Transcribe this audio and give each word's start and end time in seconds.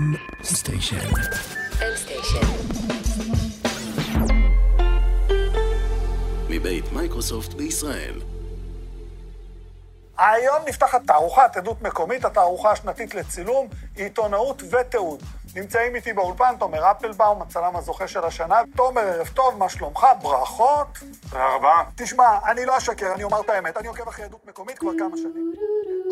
M 0.00 0.16
Station. 0.44 0.96
מבית 6.48 6.92
מייקרוסופט 6.92 7.54
בישראל. 7.54 8.20
היום 10.18 10.56
נפתחת 10.68 11.00
תערוכת 11.06 11.56
עדות 11.56 11.82
מקומית, 11.82 12.24
התערוכה 12.24 12.70
השנתית 12.70 13.14
לצילום, 13.14 13.68
עיתונאות 13.96 14.62
ותיעוד. 14.62 15.22
נמצא 15.56 15.94
איתי 15.94 16.12
באולפן 16.12 16.54
תומר 16.58 16.90
אפלבאום, 16.90 17.42
הצלם 17.42 17.76
הזוכה 17.76 18.08
של 18.08 18.24
השנה. 18.24 18.56
תומר, 18.76 19.00
ערב 19.00 19.28
טוב, 19.34 19.54
מה 19.58 19.68
שלומך? 19.68 20.06
ברכות. 20.22 20.86
תודה 21.30 21.54
רבה. 21.56 21.82
תשמע, 21.96 22.24
אני 22.50 22.66
לא 22.66 22.78
אשקר, 22.78 23.14
אני 23.14 23.24
אומר 23.24 23.40
את 23.40 23.50
האמת, 23.50 23.76
אני 23.76 23.88
עוקב 23.88 24.08
אחרי 24.08 24.24
עדות 24.24 24.48
מקומית 24.48 24.78
כבר 24.78 24.90
כמה 24.98 25.16
שנים. 25.16 25.52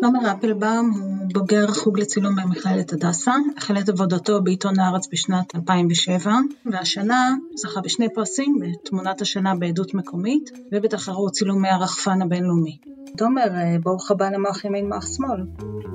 תומר 0.01 0.31
אפלבאום 0.31 0.91
הוא 0.99 1.27
בוגר 1.33 1.67
חוג 1.67 1.99
לצילום 1.99 2.35
במכללת 2.35 2.93
הדסה, 2.93 3.33
החל 3.57 3.77
את 3.77 3.89
עבודתו 3.89 4.43
בעיתון 4.43 4.79
הארץ 4.79 5.07
בשנת 5.11 5.55
2007, 5.55 6.31
והשנה 6.65 7.29
זכה 7.55 7.81
בשני 7.81 8.13
פרסים, 8.13 8.59
בתמונת 8.61 9.21
השנה 9.21 9.55
בעדות 9.55 9.93
מקומית, 9.93 10.49
ובתחרות 10.71 11.31
צילומי 11.31 11.69
הרחפן 11.69 12.21
הבינלאומי. 12.21 12.77
תומר, 13.17 13.47
ברוך 13.83 14.11
הבא 14.11 14.29
למוח 14.29 14.65
ימין 14.65 14.89
מוח 14.93 15.05
שמאל. 15.15 15.41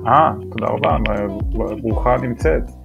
אה, 0.07 0.31
תודה 0.51 0.67
רבה, 0.67 0.97
ברוכה 1.81 2.15
נמצאת. 2.21 2.84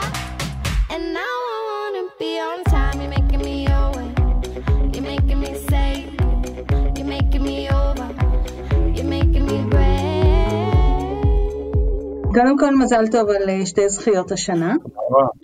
קודם 12.33 12.57
כל 12.57 12.75
מזל 12.81 13.07
טוב 13.11 13.29
על 13.29 13.49
אה, 13.49 13.65
שתי 13.65 13.89
זכיות 13.89 14.31
השנה. 14.31 14.73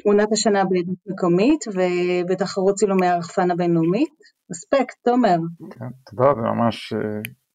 תמונת 0.03 0.31
השנה 0.31 0.63
בעדות 0.63 0.97
מקומית 1.07 1.65
ובתחרות 1.67 2.75
צילומי 2.75 3.07
הרחפן 3.07 3.51
הבינלאומית. 3.51 4.13
אספקט, 4.51 4.95
תומר, 5.03 5.37
כן, 5.71 5.85
תודה, 6.09 6.33
זה 6.35 6.41
ממש 6.41 6.93
אה, 6.93 6.99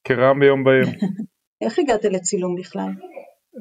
כרעם 0.05 0.41
ביום 0.41 0.64
בהיר. 0.64 0.86
איך 1.64 1.78
הגעת 1.78 2.05
לצילום 2.05 2.56
בכלל? 2.61 2.91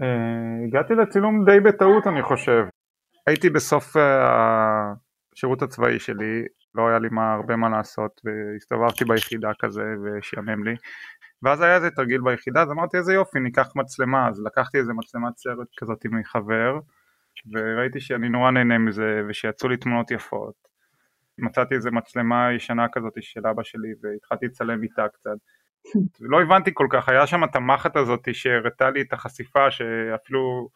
אה, 0.02 0.68
הגעתי 0.68 0.94
לצילום 0.94 1.46
די 1.46 1.60
בטעות 1.60 2.08
אני 2.08 2.22
חושב. 2.22 2.64
הייתי 3.28 3.50
בסוף 3.50 3.96
השירות 3.98 5.62
הצבאי 5.62 6.00
שלי, 6.00 6.44
לא 6.76 6.88
היה 6.88 7.00
לי 7.00 7.08
מה, 7.12 7.34
הרבה 7.34 7.56
מה 7.56 7.70
לעשות 7.70 8.22
והסתובבתי 8.24 9.06
ביחידה 9.06 9.50
כזה 9.60 9.84
ושיאמם 10.04 10.64
לי. 10.64 10.76
ואז 11.44 11.62
היה 11.62 11.76
איזה 11.76 11.92
תרגיל 11.92 12.22
ביחידה, 12.22 12.62
אז 12.62 12.72
אמרתי 12.72 12.98
איזה 12.98 13.14
יופי 13.14 13.40
ניקח 13.40 13.68
מצלמה, 13.76 14.28
אז 14.28 14.44
לקחתי 14.46 14.78
איזה 14.78 14.94
מצלמת 14.94 15.38
סרט 15.38 15.68
כזאת 15.78 16.06
מחבר 16.06 16.80
וראיתי 17.52 18.00
שאני 18.00 18.30
נורא 18.30 18.52
נהנה 18.52 18.78
מזה 18.78 19.22
ושיצאו 19.30 19.70
לי 19.70 19.78
תמונות 19.78 20.12
יפות. 20.12 20.54
מצאתי 21.38 21.76
איזה 21.76 21.92
מצלמה 21.92 22.54
ישנה 22.54 22.86
כזאת 22.92 23.14
של 23.22 23.48
אבא 23.48 23.64
שלי 23.64 23.94
והתחלתי 24.04 24.46
לצלם 24.46 24.84
איתה 24.84 25.08
קצת. 25.08 25.38
לא 26.20 26.42
הבנתי 26.42 26.72
כל 26.74 26.88
כך, 26.90 27.10
היה 27.10 27.28
שם 27.28 27.44
את 27.44 27.56
המחט 27.56 27.96
הזאת 27.96 28.28
שהראתה 28.34 28.90
לי 28.90 29.02
את 29.02 29.14
החשיפה 29.14 29.72
שאפילו 29.72 30.70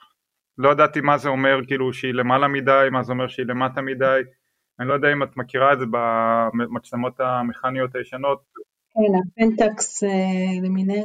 לא 0.58 0.70
ידעתי 0.70 1.02
מה 1.02 1.18
זה 1.18 1.30
אומר 1.30 1.60
כאילו 1.68 1.94
שהיא 1.94 2.14
למעלה 2.14 2.48
מדי, 2.48 2.88
מה 2.92 3.04
זה 3.04 3.12
אומר 3.12 3.28
שהיא 3.28 3.46
למטה 3.46 3.82
מדי, 3.82 4.22
אני 4.80 4.88
לא 4.88 4.94
יודע 4.94 5.14
אם 5.14 5.24
את 5.24 5.38
מכירה 5.38 5.74
את 5.74 5.80
זה 5.80 5.86
במצלמות 5.92 7.20
המכניות 7.20 7.96
הישנות, 7.96 8.44
כן, 8.96 9.42
ה 9.44 9.52
Pentax 9.52 10.04
אה, 10.04 10.10
למיניהם. 10.64 11.04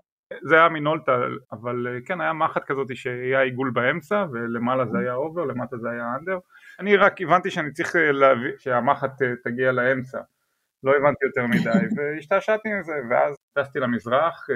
זה 0.49 0.55
היה 0.55 0.69
מינולטה, 0.69 1.13
אבל 1.53 1.87
אה, 1.87 2.01
כן 2.07 2.21
היה 2.21 2.33
מחט 2.33 2.65
כזאת 2.65 2.97
שהיה 2.97 3.41
עיגול 3.41 3.71
באמצע 3.71 4.25
ולמעלה 4.33 4.87
זה 4.87 4.99
היה 4.99 5.15
over, 5.15 5.45
למטה 5.45 5.77
זה 5.79 5.91
היה 5.91 6.17
under, 6.21 6.39
אני 6.81 6.97
רק 6.97 7.21
הבנתי 7.21 7.51
שאני 7.51 7.73
צריך 7.73 7.97
אה, 7.97 8.13
להביא, 8.13 8.53
שהמחט 8.59 9.11
תגיע 9.45 9.73
לאמצע, 9.73 10.19
לא 10.83 10.93
הבנתי 10.97 11.25
יותר 11.27 11.47
מדי 11.47 11.87
והשתעשעתי 11.97 12.69
מזה 12.81 12.93
ואז 13.11 13.37
טסתי 13.53 13.81
למזרח, 13.81 14.47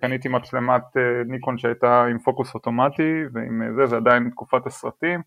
קניתי 0.00 0.28
מצלמת 0.28 0.96
ניקון 1.26 1.58
שהייתה 1.58 2.04
עם 2.04 2.18
פוקוס 2.18 2.54
אוטומטי 2.54 3.22
ועם 3.32 3.62
זה, 3.76 3.86
זה 3.86 3.96
עדיין 3.96 4.30
תקופת 4.30 4.66
הסרטים 4.66 5.22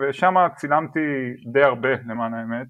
ושם 0.00 0.34
צילמתי 0.56 1.34
די 1.52 1.62
הרבה 1.62 1.88
למען 2.06 2.34
האמת 2.34 2.66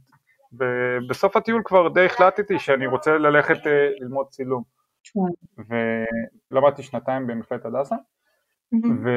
ובסוף 0.52 1.36
הטיול 1.36 1.62
כבר 1.64 1.88
די 1.88 2.04
החלטתי 2.04 2.58
שאני 2.58 2.86
רוצה 2.86 3.18
ללכת 3.18 3.66
אה, 3.66 3.88
ללמוד 4.00 4.26
צילום. 4.28 4.62
ולמדתי 6.50 6.82
שנתיים 6.82 7.26
במכללת 7.26 7.64
הדסה. 7.64 7.96
ו... 9.04 9.10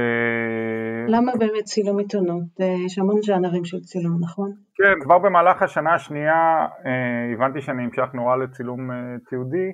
למה 1.08 1.32
באמת 1.40 1.64
צילום 1.64 2.00
עיתונות? 2.00 2.44
אה, 2.62 2.76
יש 2.86 3.00
המון 3.00 3.22
ז'אנרים 3.22 3.66
של 3.66 3.80
צילום, 3.80 4.18
נכון? 4.22 4.52
כן, 4.76 5.04
כבר 5.04 5.20
במהלך 5.20 5.62
השנה 5.62 5.94
השנייה 5.94 6.68
אה, 6.86 7.34
הבנתי 7.34 7.62
שאני 7.62 7.84
נמשך 7.84 8.10
נורא 8.14 8.36
לצילום 8.36 8.90
תיעודי 9.30 9.72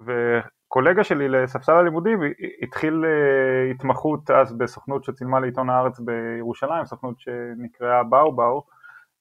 וקולגה 0.00 1.04
שלי 1.04 1.28
לספסל 1.28 1.72
הלימודים 1.72 2.18
התחיל 2.62 3.04
התמחות 3.74 4.30
אז 4.30 4.58
בסוכנות 4.58 5.04
שצילמה 5.04 5.40
לעיתון 5.40 5.70
הארץ 5.70 6.00
בירושלים, 6.00 6.84
סוכנות 6.84 7.20
שנקראה 7.20 8.02
באו 8.02 8.36
באו 8.36 8.64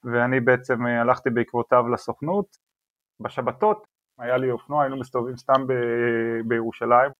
ואני 0.03 0.39
בעצם 0.39 0.87
אה, 0.87 1.01
הלכתי 1.01 1.29
בעקבותיו 1.29 1.87
לסוכנות. 1.87 2.57
בשבתות 3.19 3.87
היה 4.19 4.37
לי 4.37 4.51
אופנוע, 4.51 4.83
היינו 4.83 4.99
מסתובבים 4.99 5.37
סתם 5.37 5.67
ב- 5.67 6.41
בירושלים. 6.47 7.11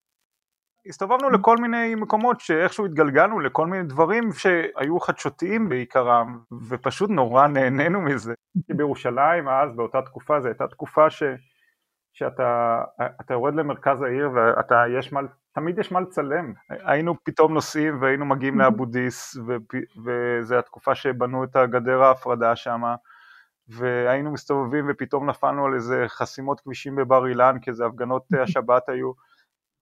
הסתובבנו 0.88 1.30
לכל 1.30 1.58
מיני 1.58 1.96
מקומות 1.96 2.40
שאיכשהו 2.40 2.86
התגלגלנו 2.86 3.40
לכל 3.40 3.68
מיני 3.68 3.84
דברים 3.84 4.32
שהיו 4.32 5.00
חדשותיים 5.00 5.70
בעיקרם 5.70 6.40
ופשוט 6.70 7.10
נורא 7.10 7.48
נהנינו 7.48 8.02
מזה. 8.02 8.34
כי 8.68 8.74
בירושלים 8.74 9.48
אז 9.48 9.76
באותה 9.76 10.02
תקופה 10.02 10.42
זו 10.42 10.48
הייתה 10.48 10.68
תקופה 10.68 11.10
ש, 11.10 11.24
שאתה 12.18 12.82
אתה 13.22 13.34
יורד 13.34 13.56
למרכז 13.56 14.02
העיר 14.02 14.30
ואתה 14.34 14.84
יש 14.98 15.14
מה, 15.14 15.22
תמיד 15.52 15.80
יש 15.80 15.92
מה 15.92 16.00
לצלם. 16.00 16.54
היינו 16.70 17.16
פתאום 17.24 17.54
נוסעים 17.54 18.02
והיינו 18.02 18.26
מגיעים 18.26 18.60
לאבו 18.60 18.86
דיס 18.86 19.38
וזו 20.06 20.56
התקופה 20.60 20.96
שבנו 20.96 21.44
את 21.44 21.56
הגדר 21.56 22.02
ההפרדה 22.04 22.56
שם 22.56 22.82
והיינו 23.68 24.32
מסתובבים 24.32 24.86
ופתאום 24.90 25.30
נפלנו 25.30 25.66
על 25.66 25.74
איזה 25.74 26.04
חסימות 26.08 26.60
כבישים 26.60 26.96
בבר 26.96 27.28
אילן 27.28 27.58
כי 27.62 27.70
איזה 27.70 27.86
הפגנות 27.86 28.24
השבת 28.44 28.90
היו. 28.90 29.12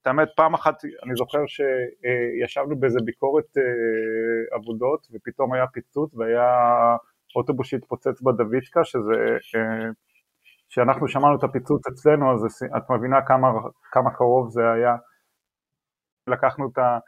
את 0.01 0.07
האמת 0.07 0.29
פעם 0.35 0.53
אחת 0.53 0.85
אני 1.03 1.15
זוכר 1.15 1.39
שישבנו 1.47 2.79
באיזה 2.79 2.99
ביקורת 3.05 3.57
אה, 3.57 4.57
עבודות 4.57 5.07
ופתאום 5.13 5.53
היה 5.53 5.67
פיצוץ 5.67 6.13
והיה 6.13 6.49
אוטובוס 7.35 7.67
שהתפוצץ 7.67 8.21
בדוידקה 8.21 8.83
שזה 8.83 9.37
אה, 10.79 10.83
שאנחנו 10.83 11.07
שמענו 11.07 11.35
את 11.35 11.43
הפיצוץ 11.43 11.87
אצלנו 11.87 12.33
אז 12.33 12.63
את 12.77 12.89
מבינה 12.89 13.25
כמה, 13.27 13.47
כמה 13.91 14.11
קרוב 14.15 14.49
זה 14.49 14.61
היה 14.75 14.95
לקחנו 16.27 16.69
את, 16.71 16.77
ה, 16.77 16.99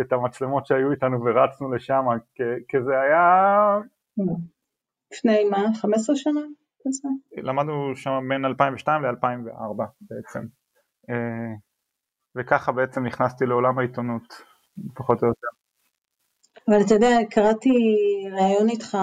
את 0.00 0.12
המצלמות 0.12 0.66
שהיו 0.66 0.90
איתנו 0.90 1.24
ורצנו 1.24 1.72
לשם 1.74 2.04
כי 2.68 2.76
זה 2.86 3.00
היה 3.00 3.24
לפני 5.12 5.44
מה? 5.50 5.58
15 5.80 6.16
שנה? 6.16 6.40
למדנו 7.42 7.96
שם 7.96 8.10
בין 8.28 8.44
2002 8.44 9.02
ל-2004 9.02 9.84
בעצם 10.00 10.40
אה, 11.10 11.54
וככה 12.36 12.72
בעצם 12.72 13.06
נכנסתי 13.06 13.46
לעולם 13.46 13.78
העיתונות, 13.78 14.34
פחות 14.94 15.22
או 15.22 15.28
יותר. 15.28 15.48
אבל 16.68 16.86
אתה 16.86 16.94
יודע, 16.94 17.16
קראתי 17.30 17.70
ראיון 18.32 18.68
איתך, 18.68 18.96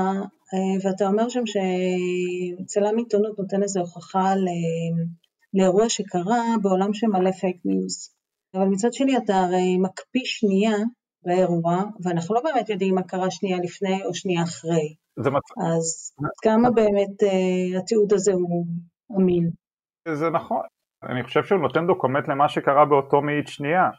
ואתה 0.84 1.08
אומר 1.08 1.30
שם 1.30 1.44
שצלם 1.46 2.98
עיתונות 2.98 3.40
נותן 3.40 3.64
איזו 3.64 3.80
הוכחה 3.80 4.36
ל- 4.36 5.06
לאירוע 5.54 5.90
שקרה 5.90 6.42
בעולם 6.62 6.94
שמלא 6.94 7.32
פייק 7.32 7.58
ניוז. 7.66 8.16
אבל 8.56 8.66
מצד 8.66 8.94
שני 8.94 9.18
אתה 9.18 9.34
הרי 9.34 9.78
מקפיא 9.78 10.22
שנייה 10.26 10.78
באירוע, 11.26 11.84
ואנחנו 12.04 12.36
לא 12.36 12.42
באמת 12.42 12.70
יודעים 12.70 12.96
מה 12.96 13.04
קרה 13.04 13.32
שנייה 13.32 13.58
לפני 13.64 14.04
או 14.06 14.14
שנייה 14.14 14.44
אחרי. 14.44 14.96
זה, 15.20 15.30
מצ... 15.30 15.44
אז 15.58 16.14
כמה 16.44 16.72
באמת 16.72 17.24
אה, 17.24 17.80
התיעוד 17.80 18.14
הזה 18.14 18.32
הוא 18.34 18.66
אמין? 19.18 19.50
זה 20.08 20.30
נכון, 20.30 20.62
אני 21.04 21.24
חושב 21.24 21.44
שהוא 21.44 21.60
נותן 21.60 21.88
document 21.88 22.28
למה 22.28 22.50
שקרה 22.50 22.86
באותו 22.86 23.22
מאית 23.22 23.48
שנייה. 23.48 23.90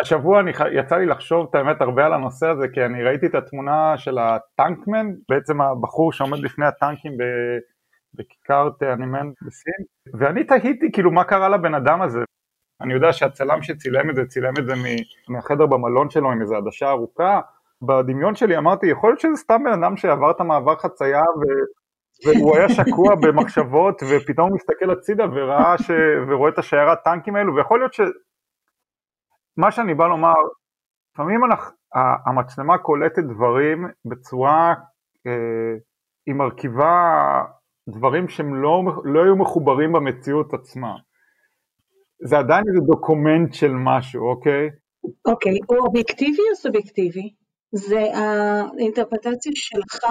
השבוע 0.00 0.40
אני, 0.40 0.50
יצא 0.72 0.96
לי 0.96 1.06
לחשוב 1.06 1.46
את 1.50 1.54
האמת 1.54 1.80
הרבה 1.80 2.06
על 2.06 2.12
הנושא 2.12 2.46
הזה 2.46 2.68
כי 2.68 2.84
אני 2.84 3.02
ראיתי 3.02 3.26
את 3.26 3.34
התמונה 3.34 3.98
של 3.98 4.18
ה 4.18 4.28
tank 4.28 4.67
man, 4.67 5.06
בעצם 5.28 5.60
הבחור 5.60 6.12
שעומד 6.12 6.38
לפני 6.38 6.66
הטנקים 6.66 7.12
ב, 7.12 7.22
בכיכר 8.14 8.68
תיאנימן 8.78 9.30
בסין, 9.46 9.84
ואני 10.18 10.44
תהיתי 10.44 10.92
כאילו 10.92 11.10
מה 11.10 11.24
קרה 11.24 11.48
לבן 11.48 11.74
אדם 11.74 12.02
הזה. 12.02 12.20
אני 12.80 12.94
יודע 12.94 13.12
שהצלם 13.12 13.62
שצילם 13.62 14.10
את 14.10 14.16
זה, 14.16 14.26
צילם 14.26 14.52
את 14.58 14.66
זה 14.66 14.74
מהחדר 15.28 15.66
במלון 15.66 16.10
שלו 16.10 16.32
עם 16.32 16.40
איזו 16.40 16.56
עדשה 16.56 16.90
ארוכה, 16.90 17.40
בדמיון 17.82 18.34
שלי 18.34 18.58
אמרתי, 18.58 18.86
יכול 18.86 19.10
להיות 19.10 19.20
שזה 19.20 19.36
סתם 19.36 19.64
בן 19.64 19.82
אדם 19.82 19.96
שעבר 19.96 20.30
את 20.30 20.40
המעבר 20.40 20.76
חצייה 20.76 21.20
ו... 21.22 21.42
והוא 22.26 22.56
היה 22.56 22.68
שקוע 22.68 23.14
במחשבות 23.14 24.02
ופתאום 24.02 24.48
הוא 24.48 24.56
מסתכל 24.56 24.90
הצידה 24.90 25.24
וראה 25.34 25.78
ש... 25.78 25.90
ורואה 26.28 26.50
את 26.50 26.58
השיירת 26.58 26.98
טנקים 27.04 27.36
האלו 27.36 27.54
ויכול 27.54 27.78
להיות 27.78 27.94
ש... 27.94 28.00
מה 29.58 29.70
שאני 29.70 29.94
בא 29.94 30.06
לומר, 30.06 30.34
לפעמים 31.14 31.40
המצלמה 32.26 32.78
קולטת 32.78 33.22
דברים 33.34 33.86
בצורה, 34.04 34.74
אה, 35.26 35.76
היא 36.26 36.34
מרכיבה 36.34 36.94
דברים 37.88 38.28
שהם 38.28 38.62
לא, 38.62 38.82
לא 39.04 39.24
היו 39.24 39.36
מחוברים 39.36 39.92
במציאות 39.92 40.54
עצמה. 40.54 40.96
זה 42.24 42.38
עדיין 42.38 42.64
איזה 42.68 42.86
דוקומנט 42.86 43.52
של 43.54 43.72
משהו, 43.84 44.30
אוקיי? 44.30 44.70
אוקיי, 45.26 45.58
הוא 45.66 45.78
אובייקטיבי 45.78 46.42
או 46.50 46.56
סובייקטיבי? 46.56 47.34
זה 47.72 48.00
האינטרפטציה 48.14 49.52
שלך? 49.54 50.04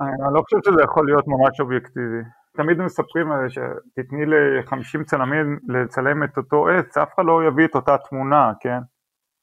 אני 0.00 0.34
לא 0.34 0.42
חושב 0.42 0.56
שזה 0.64 0.82
יכול 0.84 1.06
להיות 1.06 1.24
ממש 1.26 1.60
אובייקטיבי. 1.60 2.22
תמיד 2.62 2.78
מספרים 2.78 3.26
שתתני 3.48 4.26
ל-50 4.26 5.04
צלמים 5.04 5.58
לצלם 5.68 6.24
את 6.24 6.36
אותו 6.36 6.68
עץ, 6.68 6.96
אף 6.96 7.08
אחד 7.14 7.22
לא 7.26 7.40
יביא 7.48 7.64
את 7.64 7.74
אותה 7.74 7.96
תמונה, 8.08 8.52
כן? 8.60 8.78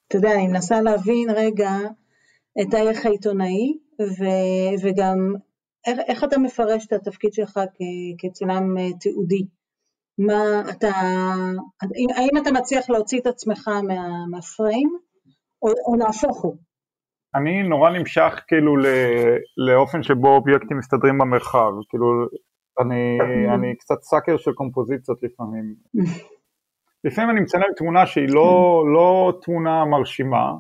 אתה 0.08 0.18
יודע, 0.18 0.34
אני 0.36 0.48
מנסה 0.48 0.82
להבין 0.82 1.30
רגע 1.30 1.72
את 2.62 2.74
הערך 2.74 3.06
העיתונאי, 3.06 3.78
ו- 4.02 4.74
וגם 4.84 5.18
איך, 5.88 6.00
איך 6.08 6.24
אתה 6.24 6.38
מפרש 6.40 6.88
את 6.88 6.94
התפקיד 6.94 7.34
שלך 7.34 7.58
כ- 7.58 8.16
כצלם 8.18 8.78
אה, 8.78 8.94
תיעודי? 9.00 9.44
מה 10.18 10.62
אתה, 10.70 10.92
האם 12.16 12.38
אתה 12.42 12.52
מצליח 12.52 12.90
להוציא 12.90 13.20
את 13.20 13.28
עצמך 13.28 13.68
מה, 13.68 14.26
מהפריים, 14.32 14.90
או, 15.62 15.70
או 15.88 15.96
נהפוך 15.96 16.42
הוא? 16.44 16.58
אני 17.36 17.64
נורא 17.64 17.90
נמשך 17.90 18.34
כאילו 18.48 18.74
לאופן 19.58 20.04
שבו 20.04 20.36
אובייקטים 20.36 20.78
מסתדרים 20.78 21.18
במרחב, 21.18 21.72
כאילו 21.90 22.06
אני, 22.80 23.18
אני 23.56 23.76
קצת 23.76 24.02
סאקר 24.02 24.38
של 24.38 24.52
קומפוזיציות 24.54 25.24
לפעמים. 25.24 25.76
לפעמים 27.04 27.30
אני 27.30 27.40
מצלם 27.40 27.74
תמונה 27.78 28.06
שהיא 28.06 28.30
לא, 28.30 28.84
לא 28.94 29.34
תמונה 29.42 29.86
מרשימה, 29.86 30.54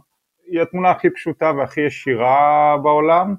היא 0.51 0.61
התמונה 0.61 0.91
הכי 0.91 1.09
פשוטה 1.09 1.51
והכי 1.57 1.81
ישירה 1.81 2.75
בעולם, 2.83 3.35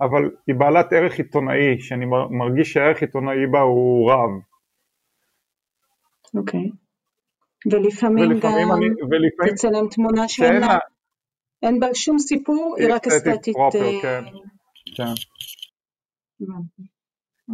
אבל 0.00 0.30
היא 0.46 0.56
בעלת 0.56 0.92
ערך 0.92 1.18
עיתונאי, 1.18 1.80
שאני 1.80 2.06
מרגיש 2.30 2.72
שהערך 2.72 3.00
עיתונאי 3.00 3.46
בה 3.52 3.60
הוא 3.60 4.12
רב. 4.12 4.30
אוקיי. 6.34 6.60
Okay. 6.60 6.86
ולפעמים, 7.72 8.30
ולפעמים 8.30 8.68
גם 8.68 8.76
אני, 8.76 8.86
ולפעמים... 9.10 9.54
תצלם 9.54 9.88
תמונה 9.90 10.28
שאין 10.28 10.60
לה... 10.60 10.78
אין 11.62 11.80
בה 11.80 11.86
שום 11.94 12.18
סיפור, 12.18 12.74
היא 12.78 12.94
רק 12.94 13.06
אסתטית. 13.06 13.54
פרופר, 13.54 13.84
אה, 13.84 14.02
כן. 14.02 14.24
כן. 14.96 15.14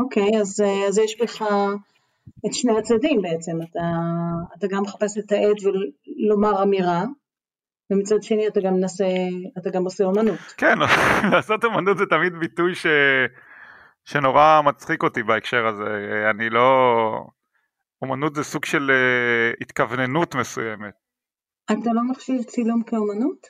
אוקיי, 0.01 0.41
אז, 0.41 0.61
אה, 0.61 0.89
אז 0.89 0.99
יש 0.99 1.21
בך 1.21 1.43
את 2.47 2.55
שני 2.55 2.79
הצדדים 2.79 3.23
בעצם, 3.23 3.53
אתה, 3.63 3.81
אתה 4.59 4.67
גם 4.67 4.83
מחפש 4.83 5.19
לתעד 5.19 5.57
ולומר 5.63 6.63
אמירה, 6.63 7.05
ומצד 7.91 8.23
שני 8.23 8.49
אתה 8.49 8.61
גם 8.61 8.75
מנסה, 8.75 9.05
אתה 9.59 9.71
גם 9.71 9.85
עושה 9.85 10.05
אומנות. 10.05 10.39
כן, 10.57 10.79
לעשות 11.33 11.65
אומנות 11.65 11.99
זה 11.99 12.07
תמיד 12.07 12.33
ביטוי 12.41 12.75
ש... 12.75 12.87
שנורא 14.05 14.61
מצחיק 14.65 15.03
אותי 15.03 15.23
בהקשר 15.23 15.67
הזה, 15.67 16.27
אני 16.31 16.51
לא... 16.51 17.27
אומנות 18.03 18.35
זה 18.35 18.45
סוג 18.45 18.65
של 18.65 18.91
uh, 18.91 19.57
התכווננות 19.61 20.35
מסוימת. 20.35 20.95
אתה 21.65 21.91
לא 21.95 22.03
מחשיב 22.11 22.43
צילום 22.43 22.83
כאומנות? 22.83 23.47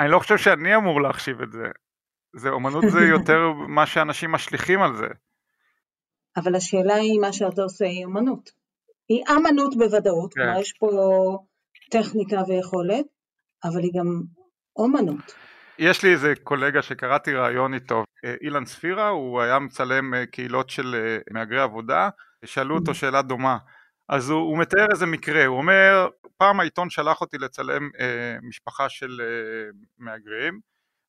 אני 0.00 0.10
לא 0.10 0.18
חושב 0.18 0.36
שאני 0.36 0.76
אמור 0.76 1.02
להחשיב 1.02 1.42
את 1.42 1.52
זה. 1.52 1.64
זה 2.36 2.48
אומנות 2.48 2.84
זה 2.88 3.00
יותר 3.00 3.52
מה 3.76 3.86
שאנשים 3.86 4.32
משליכים 4.32 4.82
על 4.82 4.96
זה. 4.96 5.06
אבל 6.36 6.54
השאלה 6.54 6.94
היא 6.94 7.20
מה 7.20 7.32
שאתה 7.32 7.62
עושה 7.62 7.84
היא 7.84 8.04
אומנות. 8.04 8.50
היא 9.08 9.24
אמנות 9.30 9.76
בוודאות, 9.76 10.34
כן. 10.34 10.60
יש 10.60 10.72
פה 10.72 10.88
טכניקה 11.90 12.42
ויכולת, 12.48 13.06
אבל 13.64 13.80
היא 13.80 13.90
גם 13.98 14.22
אומנות. 14.76 15.34
יש 15.78 16.02
לי 16.02 16.12
איזה 16.12 16.32
קולגה 16.42 16.82
שקראתי 16.82 17.34
ראיון 17.34 17.74
איתו, 17.74 18.04
אילן 18.42 18.64
ספירה, 18.64 19.08
הוא 19.08 19.40
היה 19.40 19.58
מצלם 19.58 20.14
אה, 20.14 20.26
קהילות 20.26 20.70
של 20.70 20.94
אה, 20.94 21.18
מהגרי 21.30 21.60
עבודה, 21.60 22.08
שאלו 22.44 22.74
אותו 22.74 22.94
שאלה 22.94 23.22
דומה. 23.22 23.58
אז 24.08 24.30
הוא, 24.30 24.40
הוא 24.40 24.58
מתאר 24.58 24.86
איזה 24.92 25.06
מקרה, 25.06 25.46
הוא 25.46 25.58
אומר, 25.58 26.08
פעם 26.36 26.60
העיתון 26.60 26.90
שלח 26.90 27.20
אותי 27.20 27.38
לצלם 27.38 27.90
אה, 28.00 28.36
משפחה 28.42 28.88
של 28.88 29.20
אה, 29.20 29.70
מהגרים, 29.98 30.60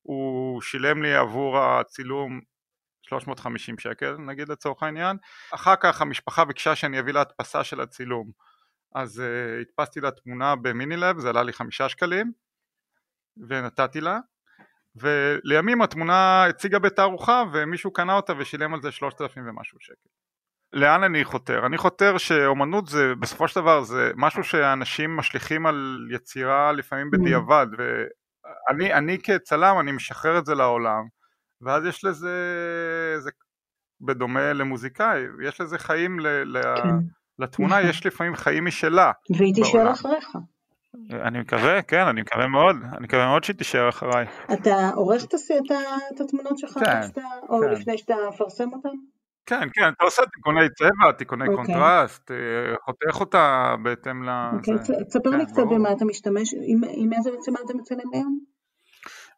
הוא 0.01 0.62
שילם 0.62 1.03
לי 1.03 1.15
עבור 1.15 1.57
הצילום 1.59 2.39
350 3.11 3.79
שקל 3.79 4.17
נגיד 4.17 4.49
לצורך 4.49 4.83
העניין, 4.83 5.17
אחר 5.53 5.75
כך 5.75 6.01
המשפחה 6.01 6.45
ביקשה 6.45 6.75
שאני 6.75 6.99
אביא 6.99 7.13
לה 7.13 7.21
הדפסה 7.21 7.63
של 7.63 7.81
הצילום, 7.81 8.31
אז 8.95 9.21
אה, 9.21 9.61
הדפסתי 9.61 10.01
לה 10.01 10.11
תמונה 10.11 10.55
במיני-לב, 10.55 11.19
זה 11.19 11.29
עלה 11.29 11.43
לי 11.43 11.53
חמישה 11.53 11.89
שקלים, 11.89 12.31
ונתתי 13.47 14.01
לה, 14.01 14.19
ולימים 14.95 15.81
התמונה 15.81 16.45
הציגה 16.45 16.79
בתערוכה 16.79 17.43
ומישהו 17.53 17.93
קנה 17.93 18.13
אותה 18.15 18.33
ושילם 18.37 18.73
על 18.73 18.81
זה 18.81 18.91
3,000 18.91 19.47
ומשהו 19.47 19.77
שקל. 19.79 20.09
לאן 20.73 21.03
אני 21.03 21.23
חותר? 21.23 21.65
אני 21.65 21.77
חותר 21.77 22.17
שאומנות 22.17 22.87
זה 22.87 23.15
בסופו 23.19 23.47
של 23.47 23.61
דבר 23.61 23.83
זה 23.83 24.11
משהו 24.15 24.43
שאנשים 24.43 25.17
משליכים 25.17 25.65
על 25.65 26.07
יצירה 26.11 26.71
לפעמים 26.71 27.07
mm. 27.07 27.17
בדיעבד 27.17 27.67
ואני 27.77 28.93
אני 28.93 29.17
כצלם 29.23 29.79
אני 29.79 29.91
משחרר 29.91 30.39
את 30.39 30.45
זה 30.45 30.55
לעולם 30.55 31.03
ואז 31.61 31.85
יש 31.85 32.05
לזה, 32.05 32.35
זה 33.19 33.29
בדומה 34.01 34.53
למוזיקאי, 34.53 35.21
יש 35.43 35.61
לזה 35.61 35.77
חיים 35.77 36.19
ל, 36.19 36.27
ל, 36.27 36.61
כן. 36.75 36.89
לתמונה, 37.39 37.77
נכון. 37.79 37.89
יש 37.89 38.05
לפעמים 38.05 38.35
חיים 38.35 38.65
משלה. 38.65 39.11
והיא 39.37 39.53
תישאר 39.55 39.91
אחריך. 39.91 40.27
אני 41.11 41.39
מקווה, 41.39 41.81
כן, 41.81 42.07
אני 42.07 42.21
מקווה 42.21 42.47
מאוד, 42.47 42.75
אני 42.97 43.03
מקווה 43.03 43.25
מאוד 43.25 43.43
שהיא 43.43 43.55
תישאר 43.55 43.89
אחריי. 43.89 44.25
אתה 44.53 44.89
עורך 44.95 45.23
את 45.23 46.21
התמונות 46.21 46.57
שלך, 46.57 46.73
כן, 46.73 47.21
או 47.49 47.59
כן. 47.61 47.71
לפני 47.71 47.97
שאתה 47.97 48.13
מפרסם 48.29 48.73
אותן? 48.73 48.89
כן, 49.45 49.67
כן, 49.73 49.89
אתה 49.89 50.03
עושה 50.03 50.21
תיקוני 50.33 50.69
צבע, 50.69 51.11
תיקוני 51.17 51.45
okay. 51.45 51.51
אוקיי. 51.51 51.65
קונטרסט, 51.65 52.31
אה, 52.31 52.75
חותך 52.85 53.19
אותה 53.19 53.75
בהתאם 53.83 54.23
ל... 54.23 54.29
אוקיי, 54.53 54.73
תספר 55.07 55.31
כן, 55.31 55.37
לי 55.37 55.45
קצת 55.45 55.63
במה 55.71 55.91
אתה 55.91 56.05
משתמש, 56.05 56.53
עם, 56.53 56.81
עם 56.91 57.13
איזה 57.13 57.29
מצלמה 57.37 57.59
אתה 57.65 57.73
מצלם 57.73 58.13
היום? 58.13 58.39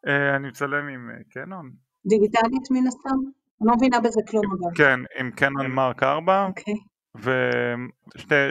Uh, 0.06 0.36
אני 0.36 0.48
מצלם 0.48 0.88
עם 0.88 1.10
uh, 1.10 1.32
קנון. 1.34 1.70
דיגיטלית 2.06 2.70
מן 2.70 2.86
הסתם? 2.86 3.18
אני 3.60 3.68
לא 3.68 3.74
מבינה 3.76 4.00
בזה 4.00 4.20
כלום 4.30 4.44
אגב. 4.44 4.76
כן, 4.76 5.00
עם 5.18 5.30
קנון 5.30 5.66
מרק 5.66 6.02
4. 6.02 6.46
אוקיי. 6.46 6.74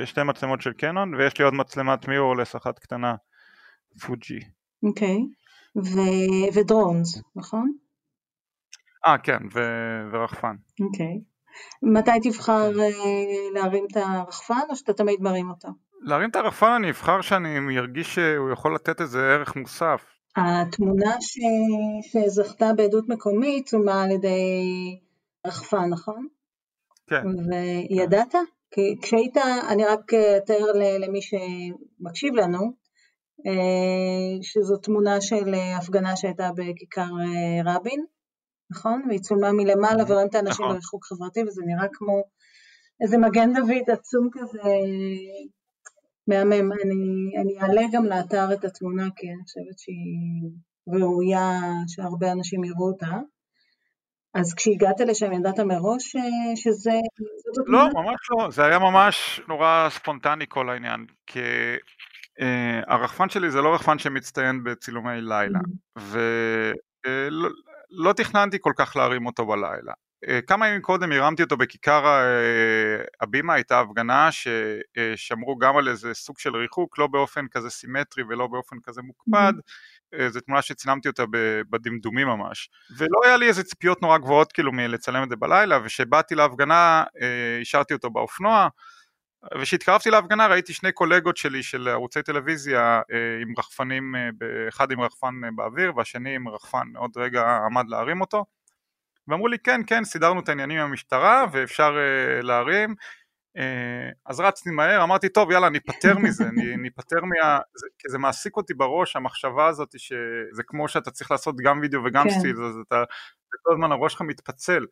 ושתי 0.03 0.23
מצלמות 0.23 0.61
של 0.61 0.73
קנון, 0.73 1.15
ויש 1.15 1.37
לי 1.39 1.45
עוד 1.45 1.53
מצלמת 1.53 2.07
מיורלס 2.07 2.55
אחת 2.55 2.79
קטנה, 2.79 3.15
פוג'י. 4.05 4.39
אוקיי, 4.83 5.17
ו- 5.75 6.53
ודרונס, 6.59 7.21
נכון? 7.35 7.71
אה, 9.05 9.17
כן, 9.17 9.37
ו- 9.53 10.09
ורחפן. 10.11 10.55
אוקיי. 10.81 11.21
מתי 11.83 12.29
תבחר 12.29 12.79
אה, 12.79 12.89
להרים 13.53 13.85
את 13.91 13.97
הרחפן 13.97 14.59
או 14.69 14.75
שאתה 14.75 14.93
תמיד 14.93 15.21
מרים 15.21 15.49
אותו? 15.49 15.67
להרים 16.01 16.29
את 16.29 16.35
הרחפן 16.35 16.71
אני 16.71 16.89
אבחר 16.89 17.21
שאני 17.21 17.77
ארגיש 17.77 18.15
שהוא 18.15 18.51
יכול 18.51 18.75
לתת 18.75 19.01
איזה 19.01 19.33
ערך 19.33 19.55
מוסף. 19.55 20.12
התמונה 20.35 21.21
ש... 21.21 21.39
שזכתה 22.01 22.73
בעדות 22.73 23.09
מקומית 23.09 23.67
צולמה 23.67 24.03
על 24.03 24.11
ידי 24.11 24.99
רחפן, 25.47 25.89
נכון? 25.89 26.27
כן. 27.07 27.23
וידעת? 27.89 28.31
כן. 28.31 28.43
כי 28.71 28.95
כשהיית, 29.01 29.37
אני 29.69 29.85
רק 29.85 30.13
אתאר 30.13 30.71
למי 30.99 31.19
שמקשיב 31.21 32.35
לנו, 32.35 32.59
אה, 33.47 34.37
שזו 34.41 34.77
תמונה 34.77 35.21
של 35.21 35.53
הפגנה 35.77 36.15
שהייתה 36.15 36.49
בכיכר 36.55 37.01
אה, 37.01 37.75
רבין, 37.75 38.05
נכון? 38.71 39.03
והיא 39.07 39.19
צולמה 39.19 39.51
מלמעלה 39.51 40.03
ורואים 40.07 40.27
את 40.27 40.35
האנשים 40.35 40.65
נכון. 40.65 40.75
בריחוק 40.75 41.05
חברתי 41.05 41.43
וזה 41.43 41.61
נראה 41.65 41.87
כמו 41.93 42.23
איזה 43.01 43.17
מגן 43.17 43.53
דוד 43.53 43.89
עצום 43.91 44.29
כזה, 44.33 44.59
מהמם. 46.27 46.71
אני, 46.71 47.31
אני 47.41 47.59
אעלה 47.61 47.81
גם 47.93 48.05
לאתר 48.05 48.53
את 48.53 48.65
התמונה 48.65 49.07
כי 49.15 49.27
אני 49.27 49.43
חושבת 49.43 49.79
שהיא 49.79 50.51
ראויה 50.87 51.59
שהרבה 51.87 52.31
אנשים 52.31 52.63
יראו 52.63 52.87
אותה. 52.91 53.17
אז 54.33 54.53
כשהגעת 54.53 54.99
לשם 54.99 55.33
ידעת 55.33 55.59
מראש 55.59 56.15
אה, 56.15 56.55
שזה... 56.55 56.91
לא, 57.65 57.85
ממש 57.93 58.19
לא, 58.31 58.51
זה 58.51 58.65
היה 58.65 58.79
ממש 58.79 59.41
נורא 59.47 59.87
ספונטני 59.89 60.45
כל 60.49 60.69
העניין, 60.69 61.05
כי 61.27 61.39
uh, 62.39 62.43
הרחפן 62.87 63.29
שלי 63.29 63.51
זה 63.51 63.61
לא 63.61 63.73
רחפן 63.75 63.99
שמצטיין 63.99 64.63
בצילומי 64.63 65.21
לילה, 65.21 65.59
mm-hmm. 65.59 66.01
ולא 66.01 67.49
לא 67.89 68.13
תכננתי 68.13 68.57
כל 68.61 68.71
כך 68.77 68.95
להרים 68.95 69.25
אותו 69.25 69.45
בלילה. 69.45 69.93
אה, 70.27 70.39
כמה 70.41 70.67
ימים 70.67 70.81
קודם 70.81 71.11
הרמתי 71.11 71.43
אותו 71.43 71.57
בכיכר 71.57 72.05
אה, 72.05 73.03
הבימה, 73.21 73.53
הייתה 73.53 73.79
הפגנה 73.79 74.29
ששמרו 74.31 75.57
גם 75.57 75.77
על 75.77 75.87
איזה 75.87 76.13
סוג 76.13 76.39
של 76.39 76.55
ריחוק, 76.55 76.99
לא 76.99 77.07
באופן 77.07 77.47
כזה 77.47 77.69
סימטרי 77.69 78.23
ולא 78.23 78.47
באופן 78.47 78.75
כזה 78.83 79.01
מוקפד, 79.01 79.53
mm-hmm. 79.57 80.27
זו 80.27 80.39
תמונה 80.39 80.61
שצילמתי 80.61 81.07
אותה 81.07 81.23
בדמדומים 81.69 82.27
ממש. 82.27 82.69
ולא 82.97 83.19
היה 83.23 83.37
לי 83.37 83.47
איזה 83.47 83.63
ציפיות 83.63 84.01
נורא 84.01 84.17
גבוהות 84.17 84.51
כאילו 84.51 84.71
מלצלם 84.71 85.23
את 85.23 85.29
זה 85.29 85.35
בלילה, 85.35 85.79
וכשבאתי 85.83 86.35
להפגנה 86.35 87.03
השארתי 87.61 87.93
אותו 87.93 88.09
באופנוע, 88.09 88.67
וכשהתקרבתי 89.59 90.09
להפגנה 90.09 90.47
ראיתי 90.47 90.73
שני 90.73 90.91
קולגות 90.91 91.37
שלי 91.37 91.63
של 91.63 91.87
ערוצי 91.87 92.21
טלוויזיה 92.21 93.01
עם 93.41 93.53
רחפנים, 93.57 94.15
אחד 94.69 94.91
עם 94.91 95.01
רחפן 95.01 95.55
באוויר 95.55 95.97
והשני 95.97 96.35
עם 96.35 96.47
רחפן, 96.47 96.87
עוד 96.95 97.11
רגע 97.17 97.57
עמד 97.65 97.85
להרים 97.89 98.21
אותו. 98.21 98.45
ואמרו 99.27 99.47
לי 99.47 99.57
כן 99.59 99.81
כן 99.87 100.03
סידרנו 100.03 100.39
את 100.39 100.49
העניינים 100.49 100.79
עם 100.79 100.85
המשטרה 100.89 101.45
ואפשר 101.51 101.95
uh, 101.95 102.45
להרים. 102.45 102.95
uh, 103.57 104.13
אז 104.25 104.39
רצתי 104.39 104.69
מהר 104.69 105.03
אמרתי 105.03 105.29
טוב 105.29 105.51
יאללה 105.51 105.69
ניפטר 105.69 106.17
מזה 106.17 106.45
ניפטר 106.77 107.21
מה... 107.21 107.59
זה, 107.75 107.87
כי 107.99 108.09
זה 108.09 108.17
מעסיק 108.17 108.57
אותי 108.57 108.73
בראש 108.73 109.15
המחשבה 109.15 109.67
הזאת 109.67 109.89
שזה 109.97 110.63
כמו 110.67 110.87
שאתה 110.87 111.11
צריך 111.11 111.31
לעשות 111.31 111.55
גם 111.63 111.79
וידאו 111.81 112.03
וגם 112.05 112.23
כן. 112.23 112.39
סטיל 112.39 112.63
אז 112.63 112.75
אתה 112.87 113.03
כל 113.63 113.73
הזמן 113.73 113.91
הראש 113.91 114.11
שלך 114.13 114.21
מתפצל. 114.21 114.85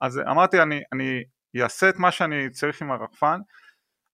אז 0.00 0.20
אמרתי 0.30 0.62
אני, 0.62 0.80
אני 0.92 1.24
אעשה 1.62 1.88
את 1.88 1.98
מה 1.98 2.10
שאני 2.10 2.50
צריך 2.50 2.82
עם 2.82 2.90
הרחפן. 2.90 3.40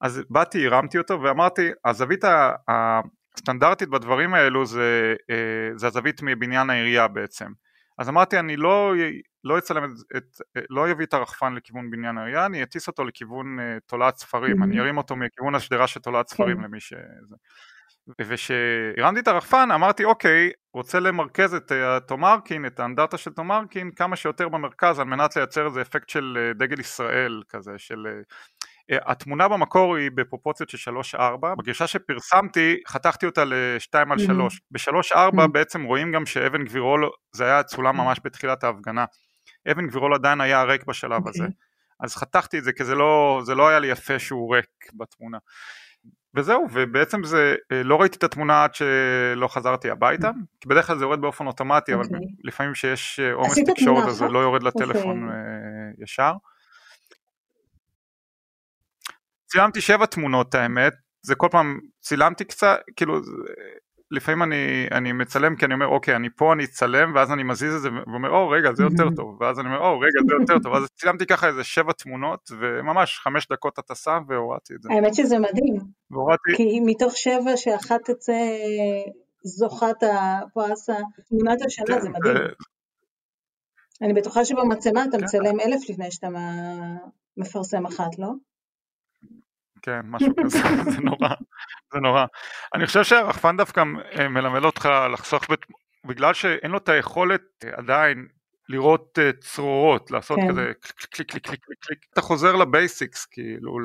אז 0.01 0.23
באתי 0.31 0.67
הרמתי 0.67 0.99
אותו 0.99 1.23
ואמרתי 1.23 1.71
הזווית 1.85 2.25
הסטנדרטית 2.69 3.89
בדברים 3.89 4.35
האלו 4.35 4.67
זה, 4.67 5.15
אה, 5.31 5.71
זה 5.77 5.87
הזווית 5.87 6.21
מבניין 6.23 6.71
העירייה 6.71 7.09
בעצם. 7.09 7.47
אז 7.99 8.09
אמרתי 8.09 8.39
אני 8.39 8.57
לא, 8.57 8.93
לא 9.49 9.59
אצלם 9.59 9.85
את, 9.85 9.91
את, 10.17 10.41
לא 10.71 10.93
אביא 10.93 11.07
את 11.07 11.15
הרחפן 11.15 11.55
לכיוון 11.55 11.91
בניין 11.91 12.19
העירייה, 12.19 12.47
אני 12.47 12.63
אטיס 12.63 12.89
אותו 12.89 13.05
לכיוון 13.05 13.59
uh, 13.59 13.81
תולעת 13.87 14.17
ספרים, 14.17 14.63
mm-hmm. 14.63 14.65
אני 14.65 14.81
ארים 14.81 14.97
אותו 14.97 15.17
מכיוון 15.17 15.55
השדרה 15.55 15.87
של 15.87 16.01
תולעת 16.01 16.29
ספרים 16.29 16.57
כן. 16.57 16.63
למי 16.63 16.81
ש... 16.81 16.93
וכשהרמתי 18.21 19.21
את 19.21 19.29
הרחפן 19.29 19.71
אמרתי 19.71 20.05
אוקיי, 20.05 20.51
רוצה 20.75 21.01
למרכז 21.01 21.55
את 21.55 21.73
uh, 21.73 22.01
תומרקין, 22.01 22.67
את 22.67 22.81
האנדרטה 22.81 23.19
של 23.19 23.31
תומרקין 23.31 23.91
כמה 23.97 24.17
שיותר 24.17 24.49
במרכז 24.49 24.99
על 24.99 25.07
מנת 25.07 25.37
לייצר 25.37 25.67
איזה 25.67 25.83
אפקט 25.83 26.09
של 26.09 26.53
uh, 26.55 26.59
דגל 26.59 26.81
ישראל 26.81 27.43
כזה, 27.49 27.73
של 27.77 28.07
התמונה 28.91 29.49
במקור 29.49 29.97
היא 29.97 30.11
בפרופוציות 30.15 30.69
של 30.69 30.91
3-4, 31.17 31.21
בגרשה 31.59 31.87
שפרסמתי 31.87 32.77
חתכתי 32.89 33.27
אותה 33.27 33.45
ל-2 33.45 34.13
על 34.13 34.19
3, 34.19 34.61
ב-3-4 34.71 35.47
בעצם 35.53 35.85
רואים 35.85 36.13
גם 36.13 36.27
שאבן 36.27 36.65
גבירול 36.65 37.11
זה 37.33 37.45
היה 37.45 37.63
צולם 37.63 37.97
ממש 37.97 38.21
בתחילת 38.25 38.65
ההפגנה, 38.65 39.05
אבן 39.71 39.87
גבירול 39.87 40.15
עדיין 40.15 40.41
היה 40.41 40.63
ריק 40.63 40.85
בשלב 40.85 41.27
okay. 41.27 41.29
הזה, 41.29 41.43
אוקיי. 41.43 41.55
אז 42.01 42.17
חתכתי 42.17 42.59
את 42.59 42.65
זה 42.65 42.73
כי 42.73 42.85
זה 42.85 42.95
לא, 42.95 43.41
זה 43.45 43.55
לא 43.55 43.69
היה 43.69 43.79
לי 43.79 43.87
יפה 43.87 44.19
שהוא 44.19 44.55
ריק 44.55 44.67
בתמונה. 44.95 45.39
וזהו, 46.35 46.67
ובעצם 46.73 47.25
זה, 47.25 47.55
לא 47.73 48.01
ראיתי 48.01 48.17
את 48.17 48.25
התמונה 48.25 48.65
עד 48.65 48.75
שלא 48.75 49.49
חזרתי 49.49 49.91
הביתה, 49.91 50.31
כי 50.61 50.69
בדרך 50.69 50.87
כלל 50.87 50.99
זה 50.99 51.05
יורד 51.05 51.21
באופן 51.21 51.47
אוטומטי, 51.47 51.93
okay. 51.93 51.95
אבל 51.95 52.05
אוקיי. 52.05 52.19
לפעמים 52.45 52.75
שיש 52.75 53.21
עומס 53.21 53.59
תקשורת 53.67 54.09
אז 54.09 54.17
זה 54.17 54.25
לא 54.25 54.39
יורד 54.39 54.63
לטלפון 54.63 55.25
okay. 55.25 55.27
אוקיי. 55.27 56.05
ישר. 56.05 56.33
צילמתי 59.47 59.81
שבע 59.81 60.07
תמונות 60.07 60.55
האמת, 60.55 60.93
זה 61.23 61.35
כל 61.35 61.49
פעם 61.51 61.79
צילמתי 62.01 62.45
קצת, 62.45 62.81
כאילו 62.97 63.21
לפעמים 64.11 64.43
אני, 64.43 64.87
אני 64.93 65.13
מצלם 65.13 65.57
כי 65.57 65.65
אני 65.65 65.75
אומר 65.75 65.87
אוקיי 65.87 66.17
אני 66.17 66.29
פה 66.37 66.53
אני 66.53 66.65
אצלם 66.65 67.13
ואז 67.15 67.33
אני 67.33 67.43
מזיז 67.43 67.75
את 67.75 67.81
זה 67.81 67.89
ואומר 68.07 68.31
או 68.31 68.49
רגע 68.49 68.73
זה 68.73 68.83
יותר 68.83 69.11
טוב 69.17 69.37
ואז 69.41 69.61
אני 69.61 69.69
אומר 69.69 69.79
או 69.79 70.01
רגע 70.01 70.21
זה 70.29 70.35
יותר 70.41 70.63
טוב 70.63 70.75
אז 70.75 70.89
צילמתי 70.95 71.27
ככה 71.27 71.47
איזה 71.49 71.65
שבע 71.65 71.93
תמונות 71.93 72.51
וממש 72.61 73.19
חמש 73.19 73.49
דקות 73.53 73.79
הטסה 73.79 74.19
והורדתי 74.29 74.75
את 74.75 74.83
זה. 74.83 74.89
האמת 74.93 75.15
שזה 75.15 75.39
מדהים. 75.39 75.77
והורדתי. 76.11 76.57
כי 76.57 76.81
מתוך 76.87 77.17
שבע 77.17 77.57
שאחת 77.57 78.11
תצא 78.11 78.39
זוכת 79.43 79.97
הפרס 80.03 80.91
תמונת 81.29 81.63
השנה 81.67 81.87
כן, 81.87 82.01
זה 82.01 82.09
מדהים. 82.09 82.37
ו... 82.37 82.39
אני 84.03 84.13
בטוחה 84.13 84.45
שבמצלמה 84.45 85.05
אתה 85.05 85.19
כן. 85.19 85.25
מצלם 85.25 85.61
אלף 85.61 85.91
לפני 85.91 86.11
שאתה 86.11 86.29
מפרסם 87.37 87.87
אחת 87.87 88.19
לא? 88.19 88.29
כן, 89.83 90.01
משהו 90.05 90.33
כזה, 90.45 90.59
זה 90.93 91.01
נורא, 91.01 91.29
זה 91.93 92.01
נורא. 92.01 92.25
אני 92.75 92.87
חושב 92.87 93.05
שהרחפן 93.05 93.57
דווקא 93.57 93.83
אה, 94.19 94.29
מלמד 94.29 94.65
אותך 94.65 94.89
לחסוך, 95.13 95.51
בת... 95.51 95.67
בגלל 96.07 96.35
שאין 96.35 96.71
לו 96.71 96.79
את 96.79 96.89
היכולת 96.89 97.43
אה, 97.65 97.71
עדיין 97.77 98.27
לראות 98.69 99.19
אה, 99.19 99.41
צרורות, 99.41 100.11
לעשות 100.11 100.39
כן. 100.39 100.49
כזה 100.49 100.73
click 101.11 101.31
click 101.31 101.31
click 101.31 101.47
click 101.47 101.65
click, 101.65 101.79
click, 101.81 101.99
אתה 102.13 102.21
חוזר 102.21 102.57
ל 102.57 102.65
basics, 102.65 103.27
כאילו, 103.27 103.79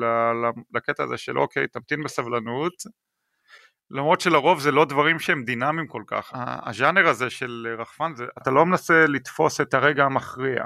לקטע 0.74 1.02
הזה 1.02 1.16
של 1.16 1.38
אוקיי, 1.38 1.68
תמתין 1.68 2.02
בסבלנות, 2.02 2.72
למרות 3.90 4.20
שלרוב 4.20 4.60
זה 4.60 4.72
לא 4.72 4.84
דברים 4.84 5.18
שהם 5.18 5.44
דינמיים 5.44 5.86
כל 5.86 6.02
כך. 6.06 6.32
הז'אנר 6.66 7.08
הזה 7.08 7.30
של 7.30 7.76
רחפן, 7.78 8.14
זה, 8.14 8.24
אתה 8.42 8.50
לא 8.50 8.66
מנסה 8.66 9.06
לתפוס 9.06 9.60
את 9.60 9.74
הרגע 9.74 10.04
המכריע. 10.04 10.64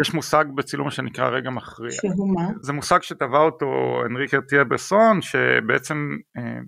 יש 0.00 0.14
מושג 0.14 0.44
בצילום 0.54 0.90
שנקרא 0.90 1.28
רגע 1.28 1.50
מכריע. 1.50 1.90
שהוא 1.90 2.34
מה? 2.34 2.48
זה 2.60 2.72
מושג 2.72 3.02
שטבע 3.02 3.38
אותו 3.38 4.00
אנריק 4.06 4.34
ארטיה 4.34 4.64
בסון, 4.64 5.22
שבעצם, 5.22 6.16
אה, 6.36 6.58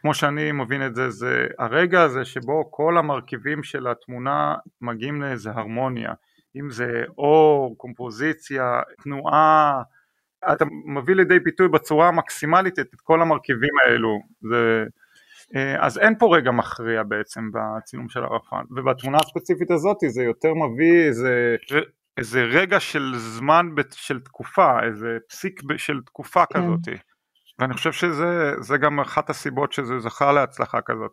כמו 0.00 0.14
שאני 0.14 0.52
מבין 0.52 0.86
את 0.86 0.94
זה, 0.94 1.10
זה 1.10 1.46
הרגע 1.58 2.02
הזה 2.02 2.24
שבו 2.24 2.70
כל 2.70 2.98
המרכיבים 2.98 3.62
של 3.62 3.86
התמונה 3.86 4.54
מגיעים 4.80 5.22
לאיזה 5.22 5.50
הרמוניה. 5.50 6.12
אם 6.56 6.70
זה 6.70 7.04
אור, 7.18 7.78
קומפוזיציה, 7.78 8.80
תנועה, 9.02 9.82
אתה 10.52 10.64
מביא 10.86 11.14
לידי 11.14 11.38
ביטוי 11.38 11.68
בצורה 11.68 12.08
המקסימלית 12.08 12.78
את 12.78 13.00
כל 13.02 13.22
המרכיבים 13.22 13.74
האלו. 13.84 14.18
זה... 14.40 14.84
אה, 15.56 15.86
אז 15.86 15.98
אין 15.98 16.14
פה 16.18 16.36
רגע 16.36 16.50
מכריע 16.50 17.02
בעצם 17.02 17.50
בצילום 17.52 18.08
של 18.08 18.24
הרחפן 18.24 18.62
ובתמונה 18.70 19.18
הספציפית 19.24 19.70
הזאת 19.70 19.96
זה 20.08 20.22
יותר 20.22 20.54
מביא 20.54 21.06
איזה 21.06 21.56
איזה 22.18 22.42
רגע 22.42 22.80
של 22.80 23.12
זמן 23.16 23.66
של 23.94 24.20
תקופה, 24.20 24.82
איזה 24.82 25.18
פסיק 25.28 25.60
של 25.76 26.00
תקופה 26.06 26.46
כן. 26.46 26.58
כזאת. 26.58 26.98
ואני 27.58 27.74
חושב 27.74 27.92
שזה 27.92 28.76
גם 28.82 29.00
אחת 29.00 29.30
הסיבות 29.30 29.72
שזה 29.72 29.98
זכה 29.98 30.32
להצלחה 30.32 30.80
כזאת, 30.80 31.12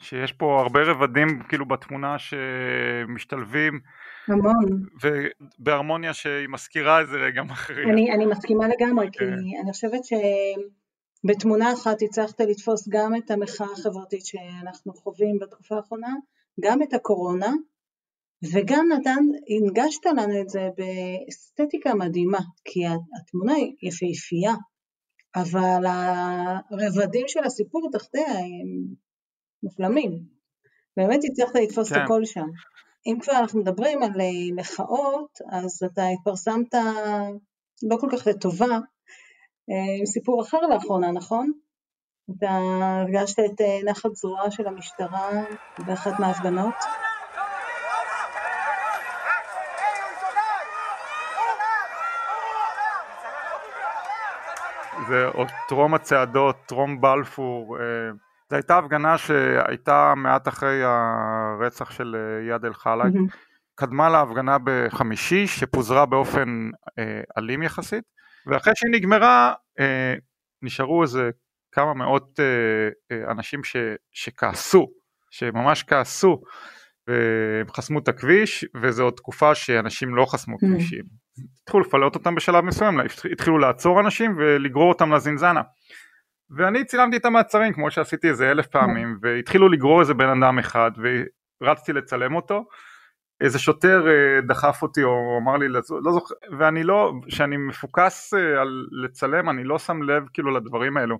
שיש 0.00 0.32
פה 0.32 0.60
הרבה 0.60 0.82
רבדים 0.82 1.42
כאילו 1.48 1.68
בתמונה 1.68 2.16
שמשתלבים. 2.18 3.80
המון. 4.28 4.82
ובהרמוניה 5.02 6.14
שהיא 6.14 6.48
מזכירה 6.48 7.00
איזה 7.00 7.16
רגע 7.16 7.42
מכריע. 7.42 7.92
אני, 7.92 8.12
אני 8.12 8.26
מסכימה 8.26 8.68
לגמרי, 8.68 9.08
כי 9.12 9.18
כן. 9.18 9.32
אני 9.62 9.72
חושבת 9.72 10.00
שבתמונה 11.24 11.72
אחת 11.72 12.02
הצלחת 12.02 12.40
לתפוס 12.40 12.88
גם 12.88 13.16
את 13.16 13.30
המחאה 13.30 13.66
החברתית 13.72 14.26
שאנחנו 14.26 14.92
חווים 14.94 15.38
בתקופה 15.40 15.76
האחרונה, 15.76 16.14
גם 16.60 16.82
את 16.82 16.92
הקורונה, 16.92 17.52
וגם 18.52 18.86
נתן, 18.92 19.24
הנגשת 19.48 20.06
לנו 20.06 20.40
את 20.40 20.48
זה 20.48 20.68
באסתטיקה 20.76 21.94
מדהימה, 21.94 22.40
כי 22.64 22.80
התמונה 23.20 23.54
היא 23.54 23.74
יפהפייה, 23.82 24.54
אבל 25.36 25.84
הרבדים 25.86 27.24
של 27.28 27.44
הסיפור 27.44 27.88
תחתיה 27.92 28.38
הם 28.38 28.94
מופלמים. 29.62 30.10
באמת 30.96 31.20
הצלחת 31.24 31.56
לתפוס 31.56 31.92
כן. 31.92 31.98
את 31.98 32.00
הכל 32.04 32.24
שם. 32.24 32.46
אם 33.06 33.18
כבר 33.20 33.32
אנחנו 33.32 33.60
מדברים 33.60 34.02
על 34.02 34.20
אה, 34.20 34.54
מחאות, 34.56 35.38
אז 35.52 35.82
אתה 35.92 36.02
התפרסמת 36.08 36.74
לא 37.82 37.96
כל 38.00 38.08
כך 38.12 38.26
לטובה 38.26 38.78
אה, 39.70 39.98
עם 39.98 40.06
סיפור 40.06 40.42
אחר 40.42 40.60
לאחרונה, 40.60 41.12
נכון? 41.12 41.52
אתה 42.30 42.50
הרגשת 43.00 43.38
את 43.38 43.60
אה, 43.60 43.78
נחת 43.84 44.14
זרועה 44.14 44.50
של 44.50 44.66
המשטרה 44.66 45.44
באחת 45.86 46.20
מההפגנות? 46.20 46.74
זה 55.08 55.26
עוד 55.26 55.48
טרום 55.68 55.94
הצעדות, 55.94 56.56
טרום 56.66 57.00
בלפור, 57.00 57.78
אה, 57.80 57.84
זו 58.50 58.56
הייתה 58.56 58.78
הפגנה 58.78 59.18
שהייתה 59.18 60.14
מעט 60.16 60.48
אחרי 60.48 60.80
הרצח 60.84 61.90
של 61.90 62.16
אה, 62.16 62.54
יד 62.54 62.64
אל 62.64 62.74
חלק, 62.74 63.04
mm-hmm. 63.04 63.36
קדמה 63.74 64.08
להפגנה 64.08 64.56
בחמישי 64.64 65.46
שפוזרה 65.46 66.06
באופן 66.06 66.70
אה, 66.98 67.20
אלים 67.38 67.62
יחסית, 67.62 68.04
ואחרי 68.46 68.72
שהיא 68.76 68.92
נגמרה 68.92 69.52
נשארו 70.62 71.02
איזה 71.02 71.30
כמה 71.72 71.94
מאות 71.94 72.40
אנשים 73.30 73.64
ש, 73.64 73.76
שכעסו, 74.12 74.86
שממש 75.30 75.82
כעסו 75.82 76.42
והם 77.08 77.72
חסמו 77.76 77.98
את 77.98 78.08
הכביש 78.08 78.64
וזו 78.82 79.02
עוד 79.04 79.14
תקופה 79.14 79.54
שאנשים 79.54 80.14
לא 80.14 80.26
חסמו 80.26 80.56
mm. 80.56 80.58
כבישים. 80.60 81.23
התחילו 81.62 81.80
לפלט 81.80 82.14
אותם 82.14 82.34
בשלב 82.34 82.64
מסוים, 82.64 83.00
התחילו 83.32 83.58
לעצור 83.58 84.00
אנשים 84.00 84.34
ולגרור 84.38 84.88
אותם 84.88 85.12
לזינזנה. 85.12 85.62
ואני 86.50 86.84
צילמתי 86.84 87.16
את 87.16 87.24
המעצרים 87.24 87.72
כמו 87.72 87.90
שעשיתי 87.90 88.28
איזה 88.28 88.50
אלף 88.50 88.66
פעמים 88.66 89.18
והתחילו 89.22 89.68
לגרור 89.68 90.00
איזה 90.00 90.14
בן 90.14 90.42
אדם 90.42 90.58
אחד 90.58 90.90
ורצתי 91.60 91.92
לצלם 91.92 92.34
אותו 92.34 92.64
איזה 93.40 93.58
שוטר 93.58 94.06
אה, 94.08 94.40
דחף 94.40 94.82
אותי 94.82 95.02
או 95.02 95.38
אמר 95.42 95.56
לי, 95.56 95.68
לא 95.68 96.12
זוכר, 96.12 96.34
ואני 96.58 96.82
לא, 96.82 97.12
כשאני 97.26 97.56
מפוקס 97.56 98.34
אה, 98.34 98.60
על 98.60 98.86
לצלם 99.04 99.50
אני 99.50 99.64
לא 99.64 99.78
שם 99.78 100.02
לב 100.02 100.28
כאילו 100.32 100.50
לדברים 100.50 100.96
האלו. 100.96 101.18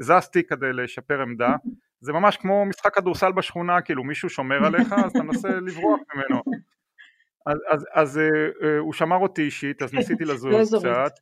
זזתי 0.00 0.42
כדי 0.46 0.72
לשפר 0.72 1.22
עמדה, 1.22 1.54
זה 2.00 2.12
ממש 2.12 2.36
כמו 2.36 2.66
משחק 2.66 2.94
כדורסל 2.94 3.32
בשכונה, 3.32 3.80
כאילו 3.80 4.04
מישהו 4.04 4.28
שומר 4.28 4.66
עליך 4.66 4.92
אז 4.92 5.10
אתה 5.10 5.22
מנסה 5.22 5.48
לברוח 5.48 6.00
ממנו. 6.14 6.42
אז, 7.46 7.58
אז, 7.70 7.86
אז 7.94 8.16
uh, 8.16 8.66
הוא 8.78 8.92
שמר 8.92 9.16
אותי 9.16 9.42
אישית, 9.42 9.82
אז 9.82 9.94
ניסיתי 9.94 10.24
לזוז 10.30 10.74
לא 10.74 10.78
קצת, 10.78 11.12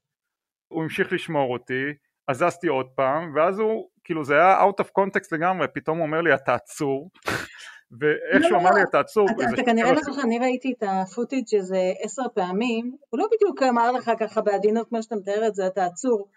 הוא 0.68 0.82
המשיך 0.82 1.12
לשמור 1.12 1.52
אותי, 1.52 1.84
אז 2.28 2.38
זזתי 2.38 2.66
עוד 2.66 2.86
פעם, 2.94 3.32
ואז 3.34 3.58
הוא, 3.58 3.88
כאילו 4.04 4.24
זה 4.24 4.34
היה 4.34 4.60
out 4.60 4.84
of 4.84 4.88
context 5.00 5.28
לגמרי, 5.32 5.66
פתאום 5.74 5.98
הוא 5.98 6.06
אומר 6.06 6.20
לי 6.20 6.34
אתה 6.34 6.54
עצור, 6.54 7.10
ואיך 8.00 8.44
שהוא 8.44 8.58
אמר 8.58 8.70
לי 8.70 8.82
אתה 8.82 9.00
עצור. 9.00 9.26
אתה 9.54 9.62
כנראה 9.62 9.92
לא 9.92 10.00
זוכר, 10.02 10.22
אני 10.22 10.38
ראיתי 10.38 10.72
את 10.78 10.82
הפוטיג' 10.86 11.54
איזה 11.54 11.92
עשר 12.02 12.22
פעמים, 12.34 12.96
הוא 13.10 13.20
לא 13.20 13.26
בדיוק 13.32 13.62
אמר 13.62 13.92
לך 13.92 14.10
ככה 14.18 14.40
בעדינות 14.40 14.88
כמו 14.88 15.02
שאתה 15.02 15.16
מתאר 15.16 15.46
את 15.46 15.54
זה, 15.54 15.66
אתה 15.66 15.84
עצור. 15.84 16.28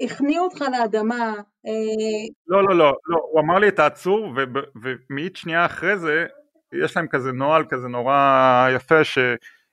הכניעו 0.00 0.44
אותך 0.44 0.64
לאדמה. 0.72 1.32
אה, 1.66 2.24
לא, 2.46 2.62
לא, 2.62 2.78
לא, 2.78 2.92
לא, 3.06 3.18
הוא 3.32 3.40
אמר 3.40 3.58
לי 3.58 3.68
אתה 3.68 3.86
עצור, 3.86 4.32
ומאית 4.82 5.36
שנייה 5.36 5.66
אחרי 5.66 5.98
זה, 5.98 6.26
יש 6.82 6.96
להם 6.96 7.08
כזה 7.08 7.32
נוהל 7.32 7.64
כזה 7.68 7.88
נורא 7.88 8.68
יפה, 8.74 9.04
ש... 9.04 9.18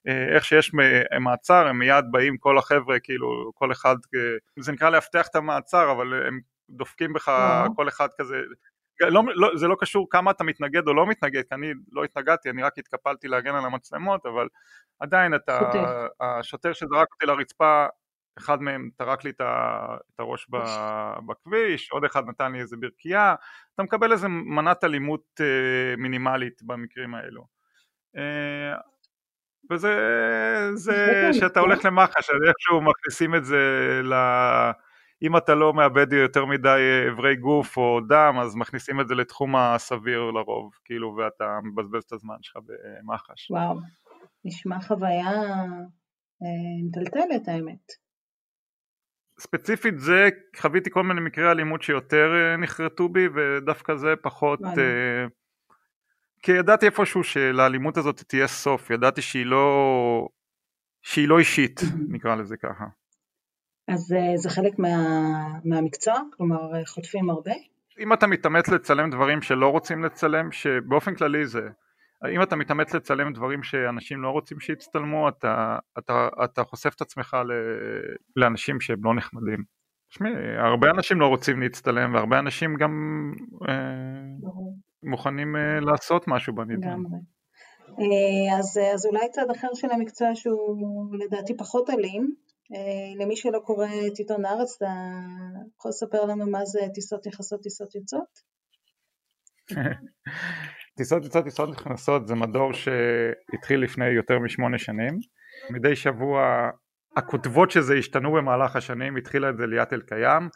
אה, 0.08 0.36
איך 0.36 0.46
שיש 0.46 0.72
מעצר 1.20 1.68
הם 1.68 1.80
מיד 1.80 2.06
באים 2.12 2.38
כל 2.38 2.58
החבר'ה 2.58 3.00
כאילו 3.00 3.52
כל 3.56 3.72
אחד 3.72 3.96
זה 4.60 4.72
נקרא 4.72 4.90
לאבטח 4.90 5.28
את 5.28 5.36
המעצר 5.36 5.92
אבל 5.92 6.28
הם 6.28 6.40
דופקים 6.70 7.14
בך 7.14 7.32
כל 7.76 7.88
אחד 7.88 8.08
כזה. 8.18 8.36
לא, 9.02 9.24
לא, 9.36 9.58
זה 9.58 9.68
לא 9.68 9.76
קשור 9.80 10.08
כמה 10.10 10.32
אתה 10.32 10.44
מתנגד 10.44 10.88
או 10.88 10.94
לא 10.94 11.08
מתנגד, 11.08 11.42
כי 11.50 11.56
אני 11.56 11.74
לא 11.92 12.04
התנגדתי, 12.04 12.50
אני 12.50 12.64
רק 12.64 12.78
התקפלתי 12.78 13.28
להגן 13.28 13.56
על 13.56 13.66
המצלמות, 13.66 14.26
אבל 14.26 14.48
עדיין 15.00 15.36
אתה, 15.36 15.60
השוטר 16.22 16.74
שזרק 16.74 17.08
אותי 17.14 17.26
לרצפה, 17.26 17.86
אחד 18.38 18.62
מהם 18.62 18.90
טרק 18.98 19.24
לי 19.24 19.30
את 19.30 19.42
הראש 20.20 20.48
בכביש, 21.28 21.92
עוד 21.92 22.04
אחד 22.04 22.28
נתן 22.28 22.52
לי 22.52 22.60
איזה 22.60 22.76
ברכייה, 22.78 23.36
אתה 23.76 23.84
מקבל 23.84 24.12
איזה 24.12 24.28
מנת 24.28 24.84
אלימות 24.84 25.42
אה, 25.42 25.96
מינימלית 25.98 26.64
במקרים 26.64 27.16
האלו. 27.16 27.46
אה, 28.18 28.76
וזה 29.72 29.96
זה 30.74 31.30
שאתה 31.34 31.60
הולך 31.60 31.86
למח"ש, 31.86 32.30
איכשהו 32.48 32.82
מכניסים 32.82 33.36
את 33.36 33.46
זה 33.46 34.02
ל... 34.04 34.14
אם 35.24 35.38
אתה 35.38 35.56
לא 35.56 35.74
מאבד 35.74 36.14
יותר 36.14 36.46
מדי 36.46 37.08
אברי 37.12 37.36
גוף 37.36 37.78
או 37.78 38.00
דם 38.08 38.36
אז 38.42 38.56
מכניסים 38.56 39.02
את 39.02 39.08
זה 39.08 39.16
לתחום 39.16 39.56
הסביר 39.56 40.32
לרוב 40.32 40.72
כאילו 40.86 41.16
ואתה 41.18 41.60
מבזבז 41.64 42.04
את 42.04 42.14
הזמן 42.14 42.36
שלך 42.42 42.58
במח"ש. 42.66 43.52
וואו, 43.52 43.76
נשמע 44.46 44.82
חוויה 44.82 45.32
אה, 46.44 46.88
מטלטלת 46.88 47.48
האמת. 47.48 47.92
ספציפית 49.42 50.00
זה 50.00 50.30
חוויתי 50.58 50.90
כל 50.90 51.04
מיני 51.04 51.22
מקרי 51.22 51.52
אלימות 51.52 51.82
שיותר 51.82 52.32
אה, 52.36 52.58
נחרטו 52.58 53.10
בי 53.10 53.28
ודווקא 53.36 53.96
זה 53.96 54.14
פחות 54.22 54.60
אה, 54.64 55.26
כי 56.44 56.52
ידעתי 56.52 56.86
איפשהו 56.86 57.24
שלאלימות 57.24 57.98
הזאת 57.98 58.22
תהיה 58.28 58.48
סוף 58.48 58.90
ידעתי 58.90 59.22
שהיא 59.22 59.46
לא 59.46 60.28
שהיא 61.02 61.28
לא 61.28 61.40
אישית 61.40 61.82
נקרא 62.14 62.36
לזה 62.36 62.58
ככה 62.58 62.86
אז 63.88 64.14
אה, 64.14 64.38
זה 64.38 64.50
חלק 64.50 64.80
מה, 64.80 64.90
מהמקצוע? 65.64 66.22
כלומר 66.38 66.86
חוטפים 66.86 67.30
הרבה? 67.30 67.52
אם 68.00 68.14
אתה 68.14 68.28
מתאמץ 68.28 68.68
לצלם 68.70 69.10
דברים 69.10 69.42
שלא 69.42 69.68
רוצים 69.68 70.04
לצלם, 70.04 70.52
שבאופן 70.52 71.16
כללי 71.16 71.46
זה, 71.46 71.70
אם 72.30 72.42
אתה 72.42 72.56
מתאמץ 72.56 72.94
לצלם 72.94 73.34
דברים 73.34 73.64
שאנשים 73.64 74.22
לא 74.22 74.30
רוצים 74.30 74.60
שיצטלמו, 74.60 75.30
אתה, 75.30 75.78
אתה, 76.00 76.28
אתה 76.44 76.64
חושף 76.64 76.94
את 76.96 77.02
עצמך 77.02 77.38
ל, 77.46 77.52
לאנשים 78.36 78.82
שהם 78.82 79.04
לא 79.04 79.16
נחמדים. 79.16 79.64
תשמעי, 80.10 80.32
הרבה 80.58 80.90
אנשים 80.90 81.20
לא 81.20 81.28
רוצים 81.28 81.62
להצטלם 81.62 82.14
והרבה 82.14 82.40
אנשים 82.40 82.76
גם 82.76 82.92
אה, 83.70 84.50
מוכנים 85.04 85.56
אה, 85.56 85.80
לעשות 85.80 86.28
משהו 86.28 86.56
בנידון. 86.56 87.06
אה, 88.00 88.58
אז, 88.60 88.80
אז 88.94 89.06
אולי 89.06 89.30
צד 89.32 89.50
אחר 89.52 89.68
של 89.74 89.88
המקצוע 89.92 90.36
שהוא 90.36 91.16
לדעתי 91.20 91.58
פחות 91.58 91.90
אלים, 91.90 92.36
אה, 92.74 93.24
למי 93.24 93.36
שלא 93.36 93.60
קורא 93.60 93.88
את 94.08 94.18
עיתון 94.18 94.46
הארץ, 94.46 94.76
אתה 94.78 94.94
יכול 95.78 95.90
לספר 95.90 96.26
לנו 96.26 96.52
מה 96.52 96.66
זה 96.66 96.80
טיסות 96.94 97.28
נכנסות, 97.28 97.62
טיסות 97.62 97.96
יוצאות? 97.96 98.52
טיסות 100.98 101.24
יוצאות, 101.24 101.44
טיסות 101.44 101.70
נכנסות 101.70 102.28
זה 102.28 102.36
מדור 102.36 102.74
שהתחיל 102.74 103.84
לפני 103.84 104.10
יותר 104.10 104.40
משמונה 104.40 104.78
שנים. 104.78 105.18
מדי 105.70 105.96
שבוע 105.96 106.70
הכותבות 107.16 107.72
שזה 107.72 107.96
השתנו 107.96 108.32
במהלך 108.32 108.76
השנים, 108.76 109.18
התחילה 109.18 109.50
את 109.50 109.58
זה 109.58 109.68
ליאת 109.68 109.94
אלקיים, 109.94 110.50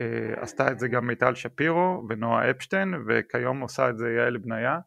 אה, 0.00 0.42
עשתה 0.42 0.70
את 0.70 0.78
זה 0.78 0.88
גם 0.88 1.06
מיטל 1.06 1.34
שפירו 1.34 2.02
ונועה 2.08 2.50
אפשטיין 2.50 2.94
וכיום 3.08 3.60
עושה 3.60 3.90
את 3.90 3.98
זה 3.98 4.12
יעל 4.12 4.36
בניה. 4.36 4.78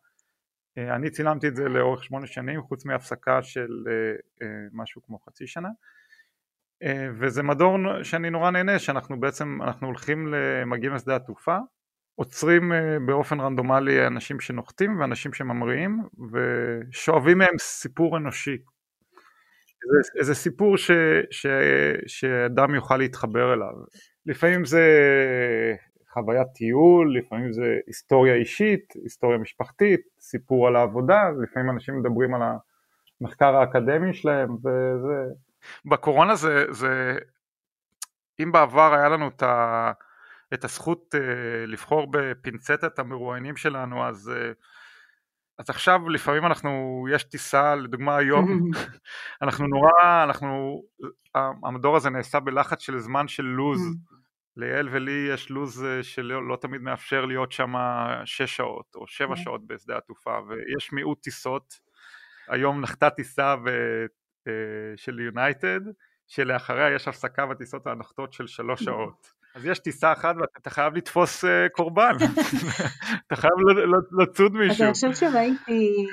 אה, 0.77 0.95
אני 0.95 1.09
צילמתי 1.09 1.47
את 1.47 1.55
זה 1.55 1.69
לאורך 1.69 2.03
שמונה 2.03 2.27
שנים 2.27 2.61
חוץ 2.61 2.85
מהפסקה 2.85 3.43
של 3.43 3.67
משהו 4.73 5.01
כמו 5.01 5.19
חצי 5.19 5.47
שנה. 5.47 5.69
אה, 6.83 7.07
וזה 7.19 7.43
מדור 7.43 7.77
שאני 8.03 8.29
נורא 8.29 8.51
נהנה 8.51 8.79
שאנחנו 8.79 9.19
בעצם 9.19 9.59
אנחנו 9.61 9.87
הולכים 9.87 10.33
מגיעים 10.65 10.95
לשדה 10.95 11.15
התעופה 11.15 11.57
עוצרים 12.15 12.73
אה, 12.73 12.97
באופן 13.05 13.39
רנדומלי 13.39 14.07
אנשים 14.07 14.39
שנוחתים 14.39 14.99
ואנשים 14.99 15.33
שממריאים 15.33 16.03
ושואבים 16.31 17.37
מהם 17.37 17.57
סיפור 17.59 18.17
אנושי. 18.17 18.57
איזה, 19.97 20.19
איזה 20.19 20.35
סיפור 20.35 20.77
ש, 20.77 20.91
ש, 21.31 21.45
שאדם 22.07 22.75
יוכל 22.75 22.97
להתחבר 22.97 23.53
אליו. 23.53 23.73
לפעמים 24.25 24.65
זה 24.65 24.81
חוויית 26.13 26.47
טיול, 26.55 27.17
לפעמים 27.17 27.53
זה 27.53 27.77
היסטוריה 27.87 28.35
אישית, 28.35 28.93
היסטוריה 29.03 29.37
משפחתית, 29.37 30.01
סיפור 30.19 30.67
על 30.67 30.75
העבודה, 30.75 31.21
לפעמים 31.43 31.69
אנשים 31.69 31.99
מדברים 31.99 32.33
על 32.33 32.41
המחקר 33.21 33.55
האקדמי 33.55 34.13
שלהם 34.13 34.49
וזה. 34.55 35.33
בקורונה 35.85 36.35
זה, 36.35 36.65
זה 36.69 37.17
אם 38.39 38.51
בעבר 38.51 38.93
היה 38.93 39.09
לנו 39.09 39.27
את, 39.27 39.43
ה, 39.43 39.91
את 40.53 40.63
הזכות 40.63 41.15
uh, 41.15 41.19
לבחור 41.67 42.07
בפינצטת 42.11 42.99
המרואיינים 42.99 43.55
שלנו 43.55 44.07
אז, 44.07 44.31
uh, 44.33 44.55
אז 45.59 45.69
עכשיו 45.69 46.09
לפעמים 46.09 46.45
אנחנו, 46.45 47.05
יש 47.11 47.23
טיסה 47.23 47.75
לדוגמה 47.75 48.17
היום, 48.17 48.69
אנחנו 49.41 49.67
נורא, 49.67 50.23
אנחנו, 50.23 50.81
המדור 51.63 51.95
הזה 51.95 52.09
נעשה 52.09 52.39
בלחץ 52.39 52.81
של 52.81 52.99
זמן 52.99 53.27
של 53.27 53.43
לוז, 53.43 53.81
ליעל 54.57 54.89
ולי 54.91 55.27
יש 55.33 55.49
לוז 55.49 55.85
אה, 55.85 56.03
שלא 56.03 56.47
לא 56.47 56.57
תמיד 56.61 56.81
מאפשר 56.81 57.25
להיות 57.25 57.51
שם 57.51 57.73
שש 58.25 58.55
שעות 58.55 58.95
או 58.95 59.07
שבע 59.07 59.35
שעות 59.35 59.67
בשדה 59.67 59.97
התעופה 59.97 60.39
ויש 60.47 60.93
מיעוט 60.93 61.21
טיסות, 61.21 61.79
היום 62.47 62.81
נחתה 62.81 63.09
טיסה 63.09 63.55
אה, 64.47 64.53
של 64.95 65.19
יונייטד, 65.19 65.79
שלאחריה 66.27 66.95
יש 66.95 67.07
הפסקה 67.07 67.45
בטיסות 67.45 67.87
הנוחתות 67.87 68.33
של 68.33 68.47
שלוש 68.47 68.83
שעות. 68.83 69.31
אז 69.55 69.65
יש 69.65 69.79
טיסה 69.79 70.13
אחת 70.13 70.35
ואתה 70.39 70.69
חייב 70.69 70.93
לתפוס 70.93 71.45
אה, 71.45 71.69
קורבן, 71.71 72.11
אתה 73.27 73.35
חייב 73.35 73.53
לצוד 74.21 74.53
מישהו. 74.53 74.83
אני 74.83 74.93
חושבת 74.93 75.15
שראיתי, 75.15 76.07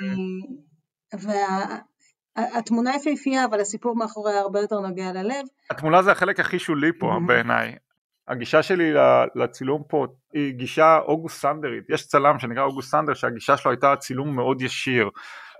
והתמונה 2.37 2.91
יפהפייה 2.95 3.45
אבל 3.45 3.59
הסיפור 3.59 3.95
מאחוריה 3.95 4.39
הרבה 4.39 4.59
יותר 4.59 4.79
נוגע 4.79 5.11
ללב. 5.11 5.45
התמונה 5.69 6.01
זה 6.01 6.11
החלק 6.11 6.39
הכי 6.39 6.59
שולי 6.59 6.91
פה 6.99 7.19
בעיניי. 7.27 7.75
הגישה 8.27 8.63
שלי 8.63 8.93
לצילום 9.35 9.83
פה 9.89 10.05
היא 10.33 10.53
גישה 10.53 10.97
אוגוסט 10.97 11.41
סנדרית, 11.41 11.83
יש 11.89 12.07
צלם 12.07 12.39
שנקרא 12.39 12.63
אוגוסט 12.63 12.91
סנדר 12.91 13.13
שהגישה 13.13 13.57
שלו 13.57 13.71
הייתה 13.71 13.95
צילום 13.95 14.35
מאוד 14.35 14.61
ישיר. 14.61 15.09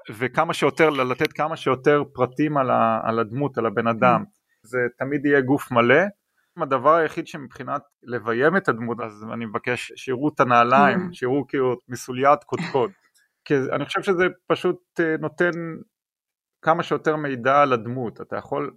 וכמה 0.09 0.53
שיותר, 0.53 0.89
לתת 0.89 1.33
כמה 1.33 1.57
שיותר 1.57 2.03
פרטים 2.13 2.57
על, 2.57 2.69
ה, 2.69 2.99
על 3.03 3.19
הדמות, 3.19 3.57
על 3.57 3.65
הבן 3.65 3.87
אדם. 3.87 4.23
זה 4.63 4.77
תמיד 4.97 5.25
יהיה 5.25 5.41
גוף 5.41 5.71
מלא. 5.71 6.03
הדבר 6.61 6.95
היחיד 6.95 7.27
שמבחינת 7.27 7.81
לביים 8.03 8.57
את 8.57 8.69
הדמות, 8.69 8.97
אז 8.99 9.25
אני 9.33 9.45
מבקש 9.45 9.91
שיראו 9.95 10.29
את 10.29 10.39
הנעליים, 10.39 11.13
שיראו 11.13 11.47
כאילו 11.47 11.75
מסוליית 11.87 12.43
קודקוד. 12.43 12.91
כי 13.45 13.53
אני 13.71 13.85
חושב 13.85 14.01
שזה 14.01 14.23
פשוט 14.47 14.99
אה, 14.99 15.15
נותן 15.19 15.51
כמה 16.61 16.83
שיותר 16.83 17.15
מידע 17.15 17.61
על 17.61 17.73
הדמות. 17.73 18.21
אתה 18.21 18.37
יכול... 18.37 18.71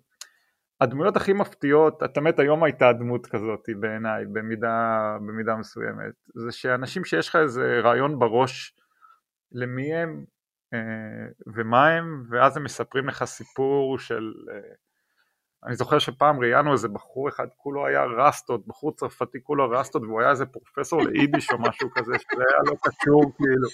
הדמויות 0.81 1.17
הכי 1.17 1.33
מפתיעות, 1.33 2.03
את 2.03 2.17
האמת 2.17 2.39
היום 2.39 2.65
הייתה 2.65 2.93
דמות 2.93 3.27
כזאת 3.27 3.61
בעיניי, 3.81 4.25
במידה, 4.33 5.17
במידה 5.21 5.57
מסוימת, 5.57 6.15
זה 6.35 6.53
שאנשים 6.53 7.05
שיש 7.05 7.29
לך 7.29 7.37
איזה 7.37 7.81
רעיון 7.85 8.19
בראש 8.19 8.75
למי 9.53 9.95
הם, 9.95 10.25
אה, 10.75 11.27
ומה 11.55 11.89
הם, 11.89 12.25
ואז 12.31 12.57
הם 12.57 12.65
מספרים 12.65 13.09
לך 13.09 13.25
סיפור 13.25 13.99
של, 13.99 14.33
אה, 14.53 14.75
אני 15.65 15.77
זוכר 15.77 15.99
שפעם 15.99 16.41
ראיינו 16.41 16.73
איזה 16.73 16.89
בחור 16.89 17.29
אחד, 17.29 17.47
כולו 17.57 17.87
היה 17.87 18.05
רסטות, 18.05 18.67
בחור 18.67 18.93
צרפתי 18.93 19.39
כולו 19.43 19.71
רסטות, 19.71 20.03
והוא 20.03 20.21
היה 20.21 20.31
איזה 20.31 20.47
פרופסור 20.47 21.03
ליידיש 21.03 21.51
או 21.53 21.59
משהו 21.59 21.89
כזה, 21.95 22.13
שזה 22.19 22.43
היה 22.51 22.63
לא 22.67 22.77
קשור 22.83 23.23
כאילו. 23.37 23.69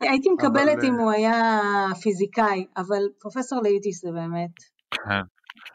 הייתי 0.00 0.28
מקבלת 0.30 0.78
אבל, 0.78 0.86
אם 0.86 0.94
אה, 0.94 1.02
הוא 1.02 1.10
היה 1.10 1.60
פיזיקאי, 2.02 2.66
אבל 2.76 3.02
פרופסור 3.20 3.62
ליידיש 3.62 4.00
זה 4.00 4.08
באמת... 4.12 4.50
כן. 4.90 5.20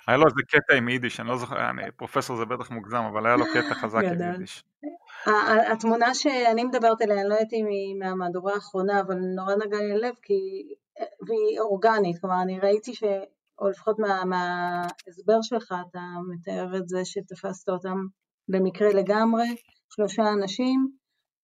היה 0.08 0.18
לו 0.18 0.24
איזה 0.26 0.42
קטע 0.48 0.76
עם 0.76 0.90
יידיש, 0.90 1.20
אני 1.20 1.28
לא 1.28 1.38
זוכר, 1.38 1.70
אני, 1.70 1.82
פרופסור 1.98 2.38
זה 2.38 2.46
בטח 2.46 2.72
מוגזם, 2.72 3.04
אבל 3.12 3.26
היה 3.26 3.36
לו 3.36 3.46
קטע 3.54 3.74
חזק 3.74 4.02
עם. 4.04 4.22
יידיש. 4.22 4.64
התמונה 5.72 6.14
שאני 6.14 6.64
מדברת 6.64 7.02
עליה, 7.02 7.22
אני 7.22 7.30
לא 7.30 7.34
יודעת 7.34 7.54
אם 7.54 7.66
היא 7.66 7.96
מהמהדורה 8.00 8.54
האחרונה, 8.54 9.02
אבל 9.02 9.16
נורא 9.36 9.56
נגע 9.56 9.78
לי 9.78 9.90
ללב, 9.94 10.14
כי... 10.22 10.34
והיא 11.28 11.60
אורגנית, 11.60 12.22
כלומר, 12.22 12.42
אני 12.42 12.60
ראיתי 12.60 12.94
ש... 12.94 13.04
או 13.60 13.70
לפחות 13.70 14.00
מה- 14.00 14.26
מההסבר 14.26 15.42
שלך, 15.42 15.74
אתה 15.90 16.00
מתאר 16.34 16.78
את 16.78 16.88
זה 16.88 17.06
שתפסת 17.06 17.70
אותם 17.70 17.98
במקרה 18.48 18.90
לגמרי, 18.94 19.56
שלושה 19.96 20.24
אנשים, 20.34 20.88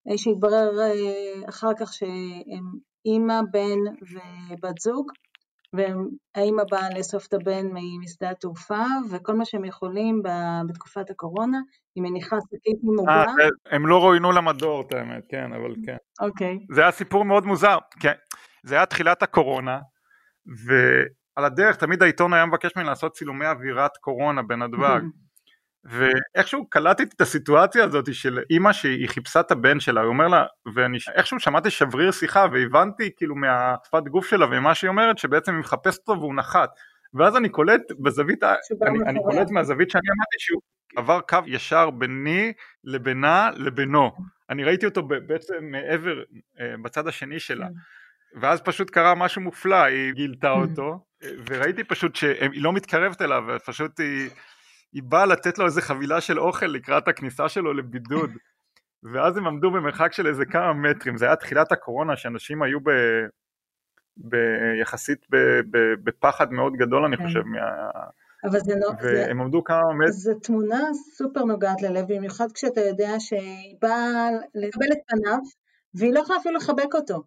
אה, 0.09 0.18
שהתברר 0.18 0.81
אה, 0.81 1.49
אחר 1.49 1.70
כך 1.81 1.92
שהם 1.92 2.64
אימא, 3.07 3.40
בן 3.53 3.79
ובת 4.03 4.79
זוג, 4.79 5.11
והאימא 5.73 6.62
באה 6.70 6.88
לאסוף 6.96 7.27
את 7.27 7.35
הבן 7.35 7.66
משדה 8.05 8.31
התעופה, 8.31 8.85
וכל 9.11 9.35
מה 9.35 9.44
שהם 9.44 9.64
יכולים 9.64 10.23
בתקופת 10.68 11.11
הקורונה, 11.11 11.59
היא 11.94 12.03
מניחה 12.03 12.37
שקית 12.40 12.81
עם 12.83 13.09
אה, 13.09 13.20
עוגה. 13.20 13.33
הם 13.70 13.87
לא 13.87 13.99
רואיינו 13.99 14.33
למדור, 14.33 14.81
את 14.81 14.92
האמת, 14.92 15.23
כן, 15.29 15.53
אבל 15.53 15.75
כן. 15.87 15.96
אוקיי. 16.20 16.59
זה 16.75 16.81
היה 16.81 16.90
סיפור 16.90 17.25
מאוד 17.25 17.44
מוזר, 17.46 17.79
כן, 18.01 18.14
זה 18.64 18.75
היה 18.75 18.87
תחילת 18.87 19.23
הקורונה, 19.23 19.79
ועל 21.40 21.46
הדרך 21.46 21.76
תמיד 21.76 22.03
העיתון 22.03 22.33
היה 22.33 22.46
מבקש 22.46 22.72
ממני 22.76 22.88
לעשות 22.88 23.12
צילומי 23.12 23.46
אווירת 23.46 23.96
קורונה 23.96 24.42
בנתב"ג, 24.42 25.00
ואיכשהו 26.37 26.66
קלטתי 26.68 27.03
את 27.03 27.20
הסיטואציה 27.20 27.85
הזאת 27.85 28.14
של 28.14 28.38
אימא 28.50 28.72
שהיא 28.72 29.09
חיפשה 29.09 29.40
את 29.40 29.50
הבן 29.50 29.81
שלה, 29.81 30.00
הוא 30.00 30.09
אומר 30.09 30.29
לה, 30.29 30.44
ואני 30.74 30.98
איכשהו 31.14 31.40
שמעתי 31.40 31.70
שבריר 31.70 32.11
שיחה 32.11 32.46
והבנתי 32.53 33.11
כאילו 33.16 33.35
מהשפת 33.35 34.03
גוף 34.09 34.26
שלה 34.26 34.46
ומה 34.50 34.74
שהיא 34.74 34.88
אומרת 34.88 35.18
שבעצם 35.18 35.53
היא 35.53 35.61
מחפשת 35.61 35.98
אותו 35.98 36.20
והוא 36.20 36.35
נחת, 36.35 36.70
ואז 37.14 37.37
אני 37.37 37.48
קולט 37.48 37.83
בזווית, 38.00 38.42
אני, 38.44 38.98
אני. 39.07 39.18
קולט 39.31 39.50
מהזווית 39.50 39.90
שאני 39.90 40.09
אמרתי 40.16 40.37
שהוא 40.38 40.61
עבר 40.96 41.20
קו 41.20 41.38
ישר 41.46 41.90
ביני 41.90 42.53
לבינה 42.85 43.50
לבינו, 43.57 44.11
אני 44.50 44.64
ראיתי 44.64 44.87
אותו 44.87 45.03
בעצם 45.03 45.55
מעבר, 45.61 46.22
אה, 46.61 46.74
בצד 46.83 47.09
השני 47.09 47.40
שלה, 47.40 47.66
ואז 48.35 48.61
פשוט 48.61 48.90
קרה 48.90 49.14
משהו 49.14 49.43
מופלא, 49.43 49.83
היא 49.85 50.12
גילתה 50.12 50.51
אותו, 50.62 50.99
וראיתי 51.51 51.85
פשוט 51.85 52.16
שהיא 52.16 52.62
לא 52.62 52.73
מתקרבת 52.73 53.23
אליו, 53.23 53.45
ופשוט 53.49 54.01
היא, 54.01 54.31
היא 54.93 55.03
באה 55.03 55.27
לתת 55.27 55.59
לו 55.59 55.66
איזה 55.66 55.83
חבילה 55.83 56.21
של 56.21 56.40
אוכל 56.40 56.66
לקראת 56.66 57.09
הכניסה 57.09 57.49
שלו 57.49 57.73
לבידוד, 57.73 58.31
ואז 59.12 59.37
הם 59.37 59.47
עמדו 59.47 59.71
במרחק 59.71 60.12
של 60.12 60.27
איזה 60.27 60.45
כמה 60.45 60.73
מטרים, 60.73 61.16
זה 61.16 61.27
היה 61.27 61.37
תחילת 61.37 61.73
הקורונה, 61.73 62.16
שאנשים 62.16 62.62
היו 62.62 62.81
ב... 62.81 62.90
ב... 64.16 64.37
יחסית 64.81 65.27
ב... 65.31 65.37
ב... 65.71 65.79
בפחד 66.05 66.53
מאוד 66.53 66.73
גדול 66.73 67.05
אני 67.05 67.16
כן. 67.16 67.27
חושב, 67.27 67.43
מה... 67.43 67.61
אבל 68.45 68.59
זה, 68.59 68.75
לא, 68.81 68.88
זה, 69.01 69.25
והם 69.27 69.40
עמדו 69.40 69.64
כמה 69.64 69.93
מטרים, 69.95 70.12
זו 70.12 70.35
תמונה 70.35 70.81
סופר 71.16 71.45
נוגעת 71.45 71.83
ללב, 71.83 72.05
במיוחד 72.09 72.53
כשאתה 72.55 72.81
יודע 72.81 73.11
שהיא 73.19 73.77
באה 73.83 74.29
לקבל 74.55 74.93
את 74.93 74.99
פניו, 75.09 75.38
והיא 75.95 76.14
לא 76.14 76.21
יכולה 76.21 76.38
אפילו 76.38 76.57
לחבק 76.57 76.95
אותו, 76.95 77.23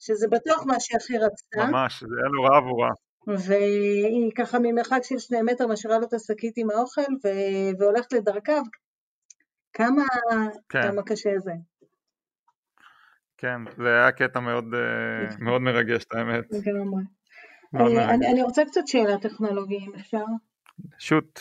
שזה 0.00 0.28
בטוח 0.28 0.66
מה 0.66 0.80
שהיא 0.80 0.96
הכי 0.96 1.18
רצתה, 1.18 1.64
ממש, 1.64 2.00
זה 2.00 2.14
היה 2.20 2.28
נורא 2.28 2.56
עבורה. 2.56 2.90
והיא 3.26 4.32
ככה 4.36 4.58
ממרחק 4.58 5.00
של 5.02 5.18
שני 5.18 5.42
מטר 5.42 5.66
משאירה 5.66 5.98
לו 5.98 6.06
את 6.06 6.12
השקית 6.12 6.56
עם 6.56 6.70
האוכל, 6.70 7.12
ו- 7.24 7.78
והולכת 7.78 8.12
לדרכיו. 8.12 8.62
כמה, 9.72 10.04
כן. 10.68 10.82
כמה 10.82 11.02
קשה 11.02 11.30
זה. 11.38 11.52
כן, 13.36 13.60
זה 13.76 13.88
היה 13.88 14.12
קטע 14.12 14.40
מאוד, 14.40 14.64
אה, 14.74 15.36
מאוד 15.38 15.60
מרגש, 15.60 16.04
את 16.04 16.14
האמת. 16.14 16.44
לגמרי. 16.50 17.02
אה. 17.74 18.14
אני, 18.14 18.26
אני 18.32 18.42
רוצה 18.42 18.62
קצת 18.64 18.86
שאלה 18.86 19.18
טכנולוגית, 19.18 19.82
אם 19.82 19.94
אפשר. 19.94 20.24
שוט. 20.98 21.40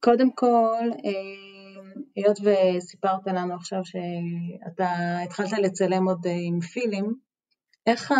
קודם 0.00 0.32
כל, 0.32 0.90
אה, 1.04 2.00
היות 2.16 2.38
וסיפרת 2.40 3.26
לנו 3.26 3.54
עכשיו 3.54 3.80
שאתה 3.84 4.88
התחלת 5.24 5.52
לצלם 5.52 6.08
עוד 6.08 6.26
עם 6.46 6.60
פילים, 6.60 7.14
איך 7.86 8.12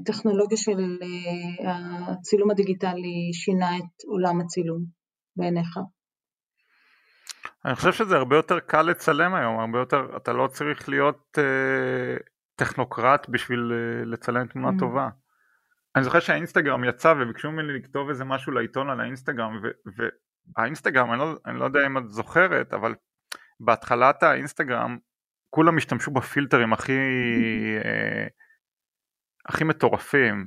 הטכנולוגיה 0.00 0.58
של 0.58 0.98
אה, 1.02 2.12
הצילום 2.12 2.50
הדיגיטלי 2.50 3.30
שינה 3.32 3.76
את 3.76 4.04
עולם 4.08 4.40
הצילום 4.40 4.84
בעיניך? 5.36 5.78
אני 7.64 7.74
חושב 7.74 7.92
שזה 7.92 8.16
הרבה 8.16 8.36
יותר 8.36 8.60
קל 8.60 8.82
לצלם 8.82 9.34
היום, 9.34 9.60
הרבה 9.60 9.78
יותר, 9.78 10.16
אתה 10.16 10.32
לא 10.32 10.46
צריך 10.46 10.88
להיות 10.88 11.38
אה, 11.38 12.16
טכנוקרט 12.54 13.28
בשביל 13.28 13.72
אה, 13.72 14.04
לצלם 14.04 14.46
תמונה 14.46 14.76
Mm. 14.76 14.80
טובה. 14.80 15.08
אני 15.96 16.04
זוכר 16.04 16.20
שהאינסטגרם 16.20 16.84
יצא 16.84 17.14
וביקשו 17.18 17.50
ממני 17.50 17.78
לכתוב 17.78 18.08
איזה 18.08 18.24
משהו 18.24 18.52
לעיתון 18.52 18.90
על 18.90 19.00
האינסטגרם, 19.00 19.60
והאינסטגרם, 20.56 21.12
אני 21.12 21.18
לא, 21.18 21.34
אני 21.46 21.58
לא 21.58 21.64
יודע 21.64 21.86
אם 21.86 21.98
את 21.98 22.08
זוכרת, 22.08 22.72
אבל 22.74 22.94
בהתחלת 23.60 24.22
האינסטגרם 24.22 24.98
כולם 25.50 25.76
השתמשו 25.76 26.10
בפילטרים 26.10 26.72
הכי, 26.72 26.92
אה, 27.84 28.26
הכי 29.48 29.64
מטורפים, 29.64 30.46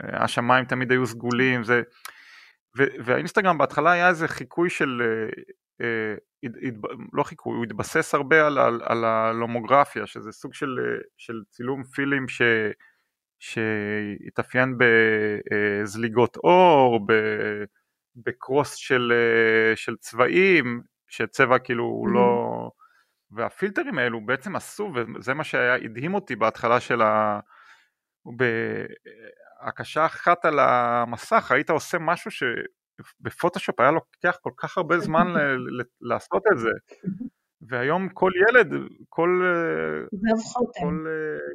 השמיים 0.00 0.64
תמיד 0.64 0.90
היו 0.90 1.06
סגולים, 1.06 1.64
זה, 1.64 1.82
ו- 2.78 3.04
והאינסטגרם 3.04 3.58
בהתחלה 3.58 3.92
היה 3.92 4.08
איזה 4.08 4.28
חיקוי 4.28 4.70
של, 4.70 5.02
אה, 5.02 5.84
אה, 5.86 6.14
לא 7.12 7.22
חיקוי, 7.22 7.56
הוא 7.56 7.64
התבסס 7.64 8.14
הרבה 8.14 8.46
על, 8.46 8.58
על, 8.58 8.80
על 8.84 9.04
הלומוגרפיה, 9.04 10.06
שזה 10.06 10.32
סוג 10.32 10.54
של, 10.54 10.78
של 11.16 11.42
צילום 11.50 11.84
פילים 11.84 12.28
ש, 12.28 12.42
שהתאפיין 13.38 14.78
בזליגות 14.78 16.36
אור, 16.36 17.06
ב- 17.06 17.64
בקרוס 18.16 18.74
של, 18.74 19.12
של 19.74 19.96
צבעים, 19.96 20.82
שצבע 21.08 21.58
כאילו 21.58 21.84
הוא 21.84 22.08
לא... 22.08 22.70
והפילטרים 23.30 23.98
האלו 23.98 24.26
בעצם 24.26 24.56
עשו, 24.56 24.92
וזה 24.94 25.34
מה 25.34 25.44
שהדהים 25.44 26.14
אותי 26.14 26.36
בהתחלה 26.36 26.80
של 26.80 27.02
ה... 27.02 27.40
בהקשה 29.64 30.06
אחת 30.06 30.44
על 30.44 30.58
המסך, 30.58 31.50
היית 31.52 31.70
עושה 31.70 31.98
משהו 32.00 32.30
שבפוטושופ 32.30 33.80
היה 33.80 33.90
לוקח 33.90 34.38
כל 34.40 34.50
כך 34.56 34.78
הרבה 34.78 34.98
זמן 34.98 35.28
ל- 35.28 35.80
ל- 35.80 35.84
לעשות 36.00 36.42
את 36.52 36.58
זה. 36.58 36.70
והיום 37.68 38.08
כל 38.08 38.30
ילד, 38.48 38.72
כל. 39.08 39.42
כל 40.80 41.06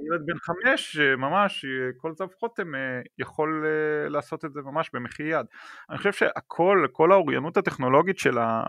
ילד 0.07 0.25
בן 0.25 0.37
חמש, 0.39 0.97
ממש, 0.97 1.65
כל 1.97 2.13
זב 2.13 2.27
חותם 2.39 2.75
אה, 2.75 3.01
יכול 3.17 3.65
אה, 3.65 4.09
לעשות 4.09 4.45
את 4.45 4.53
זה 4.53 4.61
ממש 4.61 4.89
במחי 4.93 5.23
יד. 5.23 5.45
אני 5.89 5.97
חושב 5.97 6.11
שהכל, 6.11 6.85
כל 6.91 7.11
האוריינות 7.11 7.57
הטכנולוגית 7.57 8.19
של, 8.19 8.37
ה, 8.37 8.63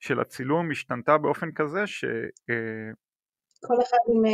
של 0.00 0.20
הצילום 0.20 0.70
השתנתה 0.70 1.18
באופן 1.18 1.52
כזה 1.52 1.86
ש... 1.86 2.04
אה, 2.50 2.90
כל 3.66 3.74
אחד 3.82 3.98
עם, 4.14 4.26
אה, 4.26 4.30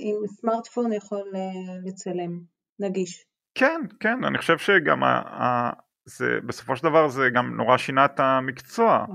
עם 0.00 0.26
סמארטפון 0.26 0.92
יכול 0.92 1.32
אה, 1.34 1.74
לצלם, 1.84 2.40
נגיש. 2.78 3.24
כן, 3.54 3.80
כן, 4.00 4.24
אני 4.24 4.38
חושב 4.38 4.58
שגם 4.58 5.04
ה, 5.04 5.08
ה, 5.08 5.70
זה, 6.04 6.38
בסופו 6.46 6.76
של 6.76 6.82
דבר 6.82 7.08
זה 7.08 7.28
גם 7.34 7.56
נורא 7.56 7.76
שינה 7.76 8.04
את 8.04 8.20
המקצוע, 8.20 9.06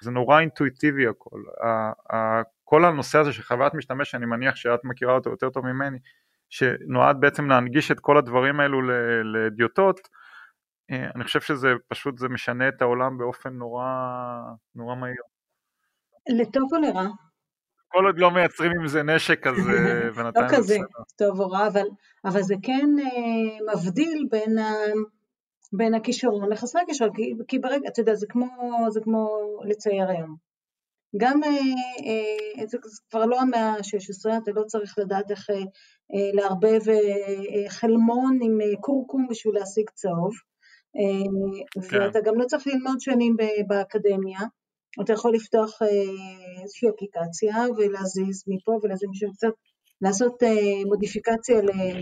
זה 0.00 0.10
נורא 0.10 0.40
אינטואיטיבי 0.40 1.06
הכל, 1.06 1.42
ה, 1.64 1.68
ה, 2.16 2.42
כל 2.64 2.84
הנושא 2.84 3.18
הזה 3.18 3.32
של 3.32 3.42
חוויית 3.42 3.74
משתמש, 3.74 4.14
אני 4.14 4.26
מניח 4.26 4.56
שאת 4.56 4.80
מכירה 4.84 5.14
אותו 5.14 5.30
יותר 5.30 5.50
טוב 5.50 5.66
ממני, 5.66 5.98
שנועד 6.50 7.20
בעצם 7.20 7.48
להנגיש 7.48 7.90
את 7.90 8.00
כל 8.00 8.16
הדברים 8.16 8.60
האלו 8.60 8.82
ל- 8.82 9.22
לאדיוטות, 9.22 10.08
אה, 10.90 11.10
אני 11.14 11.24
חושב 11.24 11.40
שזה 11.40 11.68
פשוט, 11.88 12.18
זה 12.18 12.28
משנה 12.28 12.68
את 12.68 12.82
העולם 12.82 13.18
באופן 13.18 13.50
נורא, 13.50 13.86
נורא 14.74 14.94
מהיר. 14.94 15.22
לטוב 16.28 16.74
או 16.74 16.78
לרע? 16.78 17.06
כל 17.88 18.06
עוד 18.06 18.18
לא 18.18 18.30
מייצרים 18.30 18.70
עם 18.80 18.88
זה 18.88 19.02
נשק 19.02 19.46
אז 19.46 19.54
אה, 19.68 20.04
לא 20.06 20.10
בינתיים 20.10 20.48
זה 20.48 20.56
כזה 20.56 20.74
בסדר. 20.74 21.28
טוב 21.28 21.40
או 21.40 21.50
רע, 21.50 21.66
אבל, 21.66 21.86
אבל 22.24 22.42
זה 22.42 22.54
כן 22.62 22.88
אה, 23.02 23.74
מבדיל 23.74 24.26
בין, 24.30 24.58
ה, 24.58 24.72
בין 25.72 25.94
הכישרון 25.94 26.52
לחסרי 26.52 26.82
הכישרון, 26.82 27.10
כי, 27.14 27.34
כי 27.48 27.58
ברגע, 27.58 27.88
אתה 27.88 28.00
יודע, 28.00 28.14
זה 28.14 28.26
כמו, 28.28 28.46
זה 28.90 29.00
כמו 29.00 29.28
לצייר 29.64 30.08
היום. 30.08 30.36
גם, 31.16 31.42
אה, 31.44 31.48
אה, 31.50 32.66
זה, 32.66 32.78
זה 32.84 33.00
כבר 33.10 33.26
לא 33.26 33.40
המאה 33.40 33.68
ה-16, 33.68 34.42
אתה 34.42 34.50
לא 34.50 34.62
צריך 34.62 34.98
לדעת 34.98 35.30
איך 35.30 35.50
אה, 35.50 35.56
אה, 35.56 36.30
לערבב 36.32 36.88
אה, 36.88 36.94
אה, 36.94 37.70
חלמון 37.70 38.38
עם 38.42 38.60
אה, 38.60 38.80
קורקום 38.80 39.26
בשביל 39.30 39.54
להשיג 39.54 39.90
צהוב, 39.94 40.32
אה, 40.96 41.82
כן. 41.90 42.02
ואתה 42.06 42.20
גם 42.20 42.38
לא 42.38 42.44
צריך 42.44 42.66
ללמוד 42.66 43.00
שנים 43.00 43.36
באקדמיה, 43.66 44.40
אתה 45.02 45.12
יכול 45.12 45.34
לפתוח 45.34 45.82
אה, 45.82 46.62
איזושהי 46.62 46.88
אפליקציה 46.88 47.54
ולהזיז 47.76 48.44
מפה 48.48 48.78
ולהזיז 48.82 49.08
משם 49.10 49.32
קצת, 49.32 49.52
לעשות 50.00 50.42
אה, 50.42 50.84
מודיפיקציה 50.86 51.56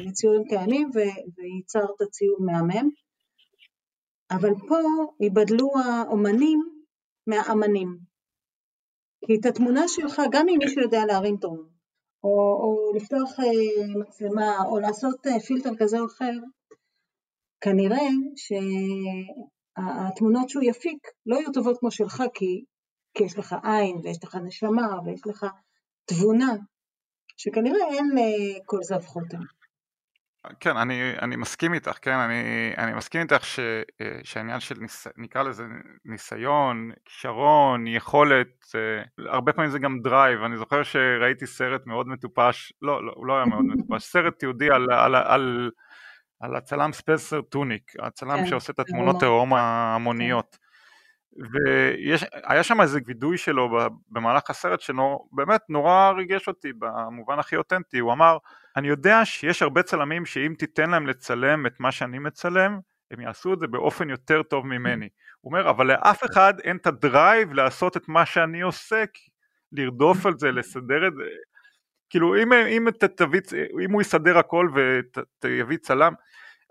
לציורים 0.06 0.44
קיימים 0.48 0.90
וייצרת 0.94 2.10
ציור 2.10 2.36
מהמם. 2.40 2.88
אבל 4.30 4.50
פה 4.68 4.76
ייבדלו 5.20 5.70
האומנים 5.84 6.60
מהאמנים. 7.26 7.98
כי 9.26 9.36
את 9.40 9.46
התמונה 9.46 9.88
שלך, 9.88 10.22
גם 10.32 10.46
אם 10.48 10.58
מישהו 10.58 10.82
יודע 10.82 11.04
להרים 11.06 11.36
טון, 11.36 11.68
או, 12.24 12.30
או 12.62 12.92
לפתוח 12.96 13.40
אה, 13.40 13.86
מצלמה, 14.00 14.58
או 14.66 14.78
לעשות 14.78 15.26
פילטר 15.46 15.70
כזה 15.78 16.00
או 16.00 16.06
אחר, 16.06 16.32
כנראה 17.60 18.08
שהתמונות 19.76 20.48
שהוא 20.48 20.62
יפיק 20.62 21.08
לא 21.26 21.36
יהיו 21.36 21.52
טובות 21.52 21.78
כמו 21.78 21.90
שלך, 21.90 22.22
כי, 22.34 22.64
כי 23.18 23.24
יש 23.24 23.38
לך 23.38 23.54
עין, 23.62 24.00
ויש 24.04 24.24
לך 24.24 24.34
נשמה, 24.34 24.88
ויש 25.04 25.26
לך 25.26 25.46
תבונה, 26.04 26.52
שכנראה 27.36 27.84
אין 27.90 28.18
אה, 28.18 28.82
זב 28.82 29.06
חותם. 29.06 29.38
כן, 30.60 30.76
אני, 30.76 31.12
אני 31.22 31.36
מסכים 31.36 31.74
איתך, 31.74 31.98
כן, 32.02 32.14
אני, 32.14 32.72
אני 32.78 32.92
מסכים 32.92 33.20
איתך 33.20 33.44
ש, 33.44 33.60
אה, 34.00 34.20
שהעניין 34.24 34.60
של, 34.60 34.74
ניס, 34.80 35.06
נקרא 35.16 35.42
לזה 35.42 35.64
ניסיון, 36.04 36.90
כישרון, 37.04 37.86
יכולת, 37.86 38.48
אה, 38.74 39.30
הרבה 39.32 39.52
פעמים 39.52 39.70
זה 39.70 39.78
גם 39.78 40.00
drive, 40.02 40.42
אני 40.42 40.56
זוכר 40.56 40.82
שראיתי 40.82 41.46
סרט 41.46 41.86
מאוד 41.86 42.08
מטופש, 42.08 42.72
לא, 42.82 43.06
לא, 43.06 43.12
הוא 43.16 43.26
לא 43.26 43.36
היה 43.36 43.44
מאוד 43.44 43.64
מטופש, 43.70 44.04
סרט 44.04 44.38
תיעודי 44.38 44.70
על, 44.70 44.92
על, 44.92 45.14
על, 45.14 45.70
על, 46.40 46.56
הצלם 46.56 46.92
ספנסר 46.92 47.40
טוניק, 47.42 47.92
הצלם 48.02 48.38
כן, 48.38 48.46
שעושה 48.46 48.72
את 48.72 48.78
התמונות 48.78 49.22
עירום 49.22 49.54
ההמוניות. 49.54 50.67
והיה 51.36 52.62
שם 52.62 52.80
איזה 52.80 53.00
וידוי 53.06 53.38
שלו 53.38 53.68
במהלך 54.10 54.50
הסרט 54.50 54.80
שבאמת 54.80 55.60
נורא 55.68 56.12
ריגש 56.16 56.48
אותי 56.48 56.72
במובן 56.78 57.38
הכי 57.38 57.56
אותנטי, 57.56 57.98
הוא 57.98 58.12
אמר 58.12 58.38
אני 58.76 58.88
יודע 58.88 59.24
שיש 59.24 59.62
הרבה 59.62 59.82
צלמים 59.82 60.26
שאם 60.26 60.54
תיתן 60.58 60.90
להם 60.90 61.06
לצלם 61.06 61.66
את 61.66 61.80
מה 61.80 61.92
שאני 61.92 62.18
מצלם 62.18 62.78
הם 63.10 63.20
יעשו 63.20 63.54
את 63.54 63.58
זה 63.58 63.66
באופן 63.66 64.10
יותר 64.10 64.42
טוב 64.42 64.66
ממני. 64.66 65.08
הוא 65.40 65.52
אומר 65.52 65.70
אבל 65.70 65.86
לאף 65.86 66.24
אחד 66.24 66.54
אין 66.64 66.76
את 66.76 66.86
ה 66.86 66.97
drive 66.97 67.52
לעשות 67.52 67.96
את 67.96 68.08
מה 68.08 68.26
שאני 68.26 68.60
עושה, 68.60 69.04
לרדוף 69.72 70.26
על 70.26 70.34
זה, 70.38 70.50
לסדר 70.50 71.06
את 71.08 71.12
זה, 71.14 71.22
כאילו 72.10 72.42
אם, 72.42 72.52
אם, 72.52 72.88
תביא, 73.16 73.40
אם 73.84 73.92
הוא 73.92 74.02
יסדר 74.02 74.38
הכל 74.38 74.68
ויביא 75.44 75.76
צלם, 75.76 76.12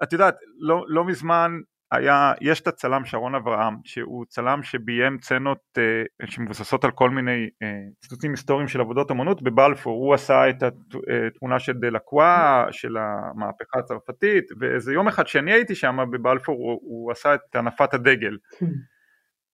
את 0.04 0.14
יודעת 0.14 0.36
לא, 0.60 0.86
לא 0.88 1.06
מזמן 1.06 1.52
היה, 1.92 2.34
יש 2.42 2.62
את 2.62 2.68
הצלם 2.68 3.06
שרון 3.06 3.36
אברהם, 3.36 3.76
שהוא 3.84 4.26
צלם 4.26 4.64
שביים 4.64 5.18
צנות 5.18 5.58
uh, 5.78 6.32
שמבוססות 6.32 6.84
על 6.84 6.92
כל 6.92 7.10
מיני 7.10 7.46
uh, 7.46 7.66
ציטוטים 8.02 8.32
היסטוריים 8.32 8.68
של 8.68 8.82
עבודות 8.82 9.12
אמנות 9.12 9.42
בבלפור, 9.42 10.06
הוא 10.06 10.14
עשה 10.14 10.50
את 10.50 10.64
התמונה 10.64 11.54
אה, 11.54 11.60
של 11.60 11.74
דלקווה, 11.74 12.66
של 12.72 12.98
המהפכה 12.98 13.80
הצרפתית, 13.80 14.46
ואיזה 14.60 14.94
יום 14.94 15.08
אחד 15.08 15.28
שאני 15.28 15.52
הייתי 15.52 15.76
שם 15.76 15.98
בבלפור 16.12 16.56
הוא, 16.56 16.80
הוא 16.82 17.12
עשה 17.12 17.36
את 17.36 17.56
הנפת 17.56 17.94
הדגל. 17.94 18.38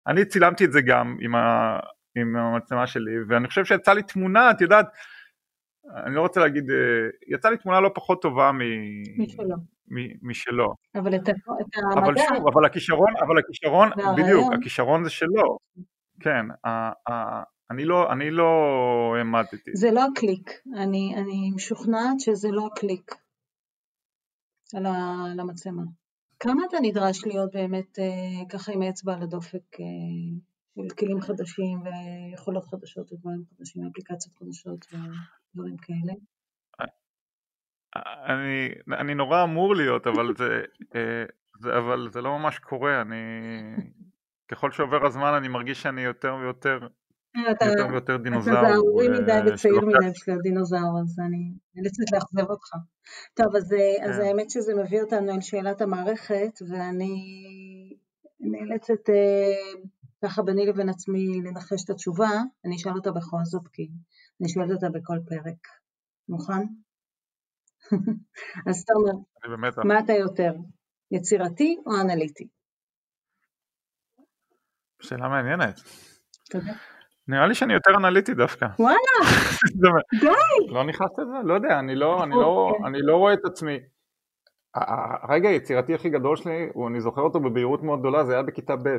אני 0.07 0.25
צילמתי 0.25 0.65
את 0.65 0.71
זה 0.71 0.81
גם 0.81 1.17
עם, 1.21 1.35
ה, 1.35 1.79
עם 2.15 2.35
המצלמה 2.35 2.87
שלי, 2.87 3.11
ואני 3.29 3.47
חושב 3.47 3.65
שיצא 3.65 3.93
לי 3.93 4.03
תמונה, 4.03 4.51
את 4.51 4.61
יודעת, 4.61 4.85
אני 6.05 6.15
לא 6.15 6.21
רוצה 6.21 6.39
להגיד, 6.39 6.63
יצא 7.27 7.49
לי 7.49 7.57
תמונה 7.57 7.79
לא 7.79 7.91
פחות 7.95 8.21
טובה 8.21 8.51
מ... 8.51 8.59
משלו. 9.23 9.72
משלו. 10.21 10.73
אבל 10.95 11.15
את, 11.15 11.29
המדע... 11.29 12.01
אבל 12.01 12.13
שוב, 12.17 12.47
אבל 12.53 12.65
הכישרון, 12.65 13.13
אבל 13.21 13.39
הכישרון, 13.39 13.89
בדיוק, 14.17 14.53
הכישרון 14.53 15.03
זה 15.03 15.09
שלו. 15.09 15.57
כן, 16.19 16.45
אני 17.71 17.85
לא, 17.85 18.11
אני 18.13 18.31
לא 18.31 18.49
העמדתי. 19.17 19.71
זה 19.75 19.91
לא 19.91 20.05
הקליק, 20.11 20.51
אני, 20.75 21.15
אני 21.17 21.51
משוכנעת 21.55 22.19
שזה 22.19 22.51
לא 22.51 22.67
הקליק 22.71 23.15
על, 24.73 25.39
המצלמה. 25.39 25.83
כמה 26.39 26.61
אתה 26.69 26.77
נדרש 26.81 27.25
להיות 27.25 27.51
באמת 27.53 27.99
אה, 27.99 28.45
ככה 28.49 28.71
עם 28.71 28.81
האצבע 28.81 29.13
על 29.13 29.21
הדופק 29.23 29.79
אה, 29.79 29.85
של 30.75 30.95
כלים 30.95 31.21
חדשים 31.21 31.81
ויכולות 31.83 32.65
חדשות 32.65 33.13
ודברים 33.13 33.43
חדשים, 33.49 33.83
אפליקציות 33.91 34.35
חדשות 34.35 34.85
ודברים 34.85 35.77
כאלה? 35.77 36.13
אני, 37.95 38.69
אני 38.99 39.15
נורא 39.15 39.43
אמור 39.43 39.75
להיות, 39.75 40.07
אבל 40.07 40.33
זה, 40.37 40.61
אה, 40.95 41.25
זה, 41.59 41.77
אבל 41.77 42.09
זה 42.11 42.21
לא 42.21 42.39
ממש 42.39 42.59
קורה, 42.59 43.01
אני... 43.01 43.15
ככל 44.47 44.71
שעובר 44.71 45.05
הזמן 45.05 45.33
אני 45.33 45.47
מרגיש 45.47 45.81
שאני 45.81 46.01
יותר 46.01 46.35
ויותר, 46.41 46.87
אתה, 47.51 47.65
יותר 47.65 47.87
ויותר 47.91 48.17
דינוזאור. 48.17 48.59
אתה 48.59 48.67
זערורי 48.67 49.07
מדי 49.09 49.31
אה, 49.31 49.53
וצעיר 49.53 49.81
מדי 49.81 50.09
בשביל 50.11 50.37
דינוזאור, 50.43 50.99
אז 51.01 51.19
אני 51.19 51.51
נאלצת 51.75 52.13
לאכזב 52.13 52.51
אותך. 52.51 52.69
טוב, 53.33 53.55
אז, 53.55 53.73
אה, 53.73 54.05
אז 54.05 54.17
כן. 54.17 54.21
האמת 54.21 54.49
שזה 54.49 54.73
מביא 54.75 55.01
אותנו 55.01 55.35
אל 55.35 55.41
שאלת 55.41 55.81
המערכת, 55.81 56.59
ואני 56.69 57.15
נאלצת 58.39 59.09
ככה 60.23 60.41
ביני 60.41 60.65
לבין 60.65 60.89
עצמי 60.89 61.41
לנחש 61.43 61.83
את 61.85 61.89
התשובה, 61.89 62.29
אני 62.65 62.75
אשאל 62.75 62.93
אותה 62.95 63.11
בכל 63.11 63.43
זאת, 63.43 63.67
כי 63.73 63.89
אני 64.41 64.49
שואלת 64.49 64.71
אותה 64.71 64.89
בכל 64.89 65.17
פרק. 65.27 65.67
מוכן? 66.29 66.63
אז 68.69 68.85
תומר, 68.85 69.11
מה 69.85 69.99
אתה 69.99 70.13
יותר, 70.13 70.53
יצירתי 71.11 71.77
או 71.85 71.91
אנליטי? 72.01 72.47
שאלה 75.01 75.27
מעניינת. 75.27 75.79
תודה. 76.49 76.73
נראה 77.27 77.47
לי 77.47 77.55
שאני 77.55 77.73
יותר 77.73 77.91
אנליטי 77.97 78.33
דווקא. 78.33 78.65
וואלה, 78.79 78.97
די. 80.21 80.73
לא 80.73 80.83
נכנסת 80.83 81.17
לזה? 81.17 81.33
לא 81.43 81.53
יודע, 81.53 81.79
אני 81.79 81.95
לא, 81.95 82.23
אני 82.23 82.31
לא, 82.31 82.69
אוקיי. 82.71 82.87
אני 82.87 83.01
לא 83.01 83.17
רואה 83.17 83.33
את 83.33 83.45
עצמי. 83.45 83.79
הרגע 84.75 85.49
היצירתי 85.49 85.93
הכי 85.93 86.09
גדול 86.09 86.35
שלי, 86.35 86.69
אני 86.87 87.01
זוכר 87.01 87.21
אותו 87.21 87.39
בבהירות 87.39 87.83
מאוד 87.83 87.99
גדולה, 87.99 88.25
זה 88.25 88.33
היה 88.33 88.43
בכיתה 88.43 88.75
ב'. 88.75 88.97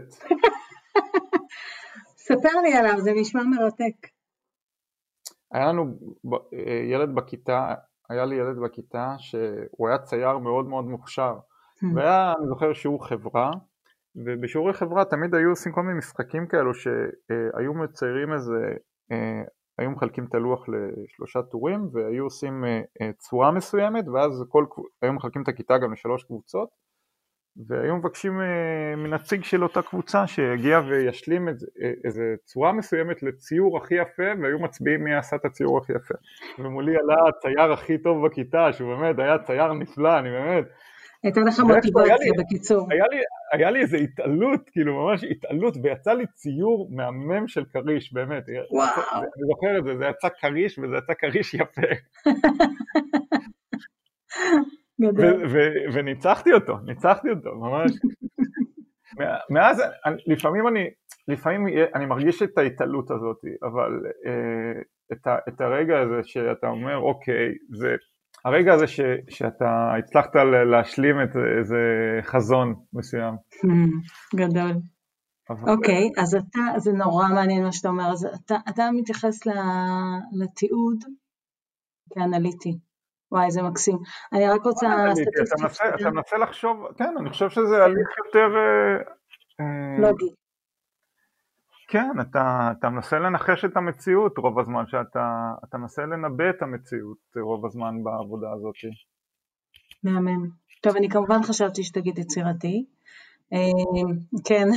ספר 2.27 2.61
לי 2.63 2.75
עליו, 2.75 3.01
זה 3.01 3.13
נשמע 3.15 3.43
מרתק. 3.43 4.09
היה 5.53 5.67
לנו 5.67 5.85
ילד 6.91 7.15
בכיתה, 7.15 7.75
היה 8.11 8.25
לי 8.25 8.35
ילד 8.35 8.59
בכיתה 8.59 9.15
שהוא 9.19 9.89
היה 9.89 9.99
צייר 9.99 10.39
מאוד 10.39 10.67
מאוד 10.69 10.85
מוכשר 10.85 11.35
hmm. 11.35 11.87
והיה, 11.97 12.33
אני 12.39 12.47
זוכר 12.47 12.73
שיעור 12.73 13.07
חברה 13.07 13.51
ובשיעורי 14.17 14.73
חברה 14.73 15.05
תמיד 15.05 15.35
היו 15.35 15.51
עושים 15.51 15.73
כל 15.73 15.83
מיני 15.83 15.99
משחקים 15.99 16.47
כאלו 16.47 16.75
שהיו 16.75 17.75
מציירים 17.75 18.33
איזה, 18.33 18.75
אה, 19.13 19.43
היו 19.79 19.91
מחלקים 19.91 20.25
את 20.25 20.35
הלוח 20.35 20.65
לשלושה 20.69 21.43
טורים 21.43 21.89
והיו 21.93 22.25
עושים 22.25 22.65
אה, 22.65 22.81
אה, 23.01 23.13
צורה 23.19 23.51
מסוימת 23.51 24.05
ואז 24.09 24.45
כל, 24.49 24.65
היו 25.03 25.13
מחלקים 25.13 25.43
את 25.43 25.49
הכיתה 25.49 25.79
גם 25.79 25.93
לשלוש 25.93 26.25
קבוצות 26.25 26.69
והיו 27.57 27.97
מבקשים 27.97 28.41
אה, 28.41 28.97
מנציג 28.97 29.45
של 29.45 29.63
אותה 29.63 29.83
קבוצה 29.83 30.27
שיגיע 30.27 30.81
וישלים 30.89 31.49
איזה 32.05 32.35
צורה 32.45 32.73
מסוימת 32.73 33.23
לציור 33.23 33.77
הכי 33.77 33.95
יפה 33.95 34.41
והיו 34.43 34.59
מצביעים 34.59 35.05
מי 35.05 35.15
עשה 35.15 35.37
את 35.37 35.45
הציור 35.45 35.79
הכי 35.79 35.93
יפה. 35.93 36.15
ומולי 36.59 36.97
עלה 36.97 37.17
הצייר 37.29 37.73
הכי 37.73 37.99
טוב 37.99 38.27
בכיתה 38.27 38.73
שהוא 38.73 38.97
באמת 38.97 39.19
היה 39.19 39.39
צייר 39.39 39.73
נפלא 39.73 40.19
אני 40.19 40.31
באמת 40.31 40.65
הייתה 41.25 41.41
לך 41.41 41.61
מוטיבציה 41.61 42.33
בקיצור. 42.39 42.93
היה 42.93 43.05
לי, 43.11 43.17
היה 43.53 43.71
לי 43.71 43.81
איזה 43.81 43.97
התעלות 43.97 44.61
כאילו 44.73 45.05
ממש 45.05 45.25
התעלות 45.25 45.77
ויצא 45.83 46.13
לי 46.13 46.27
ציור 46.27 46.91
מהמם 46.97 47.49
של 47.49 47.65
כריש 47.65 48.13
באמת. 48.13 48.45
וואו. 48.71 48.89
אני 49.13 49.27
זוכר 49.49 49.79
את 49.79 49.85
זה 49.85 49.97
זה 49.99 50.05
יצא 50.05 50.29
כריש 50.41 50.79
וזה 50.79 50.97
יצא 50.97 51.13
כריש 51.19 51.55
יפה 51.55 51.83
וניצחתי 55.95 56.53
אותו, 56.53 56.79
ניצחתי 56.79 57.31
אותו, 57.31 57.55
ממש. 57.55 57.93
מאז, 59.51 59.83
לפעמים 60.27 60.69
אני, 60.69 60.85
לפעמים 61.29 61.67
אני 61.95 62.07
מרגיש 62.07 62.43
את 62.43 62.59
ההתעלות 62.59 63.11
הזאת, 63.11 63.41
אבל 63.63 63.91
אה, 64.27 64.83
את, 65.13 65.27
ה, 65.27 65.37
את 65.49 65.61
הרגע 65.61 66.01
הזה 66.01 66.21
שאתה 66.23 66.67
אומר, 66.67 66.97
אוקיי, 66.97 67.55
זה, 67.71 67.95
הרגע 68.45 68.75
הזה 68.75 68.87
ש, 68.87 69.01
שאתה 69.29 69.93
הצלחת 69.99 70.31
להשלים 70.71 71.17
את 71.23 71.37
איזה 71.59 71.79
חזון 72.23 72.75
מסוים. 72.93 73.35
גדול. 74.35 74.73
אוקיי, 75.51 76.09
okay, 76.09 76.23
אז 76.23 76.35
אתה, 76.35 76.79
זה 76.79 76.93
נורא 76.93 77.29
מעניין 77.29 77.65
מה 77.65 77.73
שאתה 77.73 77.89
אומר, 77.89 78.13
אז 78.13 78.27
אתה, 78.45 78.57
אתה 78.69 78.83
מתייחס 78.95 79.47
לתיעוד 80.33 81.05
כאנליטי. 82.15 82.79
וואי, 83.35 83.51
זה 83.51 83.63
מקסים. 83.63 83.99
אני 84.33 84.49
רק 84.49 84.63
רוצה... 84.65 84.87
אתה 85.95 86.11
מנסה 86.11 86.37
לחשוב, 86.37 86.77
כן, 86.99 87.15
אני 87.21 87.31
חושב 87.31 87.51
שזה 87.51 87.85
הליך 87.85 88.09
יותר... 88.27 88.57
אה, 88.57 88.97
אה, 89.61 90.01
לוגי. 90.01 90.35
כן, 91.89 92.11
אתה, 92.21 92.73
אתה 92.79 92.89
מנסה 92.89 93.19
לנחש 93.19 93.65
את 93.65 93.77
המציאות 93.77 94.39
רוב 94.39 94.59
הזמן, 94.59 94.87
שאתה 94.87 95.53
אתה 95.65 95.79
מנסה 95.79 96.03
לנבא 96.03 96.51
את 96.51 96.63
המציאות 96.63 97.37
רוב 97.37 97.67
הזמן 97.67 98.05
בעבודה 98.05 98.53
הזאת. 98.53 98.75
מהמם. 100.03 100.49
טוב, 100.83 100.97
אני 100.97 101.09
כמובן 101.09 101.43
חשבתי 101.43 101.83
שתגיד 101.83 102.19
יצירתי. 102.19 102.87
אה, 103.53 103.59
כן, 104.45 104.69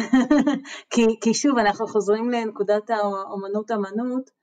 כי, 0.91 1.05
כי 1.21 1.33
שוב, 1.33 1.57
אנחנו 1.57 1.87
חוזרים 1.87 2.29
לנקודת 2.29 2.89
האומנות 2.89 3.71
אמנות, 3.71 4.29
אה, 4.29 4.36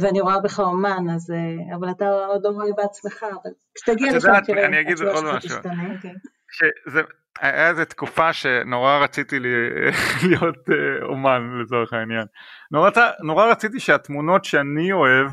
ואני 0.00 0.20
רואה 0.20 0.40
בך 0.40 0.60
אומן, 0.60 1.10
אז, 1.14 1.30
אה, 1.30 1.76
אבל 1.76 1.90
אתה 1.90 2.08
עוד 2.08 2.44
לא 2.44 2.48
רואה 2.48 2.66
בעצמך, 2.76 3.22
אבל 3.22 3.50
כשתגיע 3.74 4.16
לשם 4.16 4.40
תראה, 4.46 4.66
אני 4.66 4.80
אגיד 4.80 5.00
עוד 5.00 5.24
משהו. 5.24 5.56
אוקיי. 5.56 6.12
שזה, 6.50 7.02
היה 7.40 7.70
איזה 7.70 7.84
תקופה 7.84 8.32
שנורא 8.32 8.98
רציתי 8.98 9.38
להיות 10.28 10.56
אה, 10.68 11.06
אומן 11.06 11.60
לצורך 11.62 11.92
העניין. 11.92 12.26
נורא, 12.70 12.90
נורא 13.20 13.46
רציתי 13.46 13.80
שהתמונות 13.80 14.44
שאני 14.44 14.92
אוהב, 14.92 15.26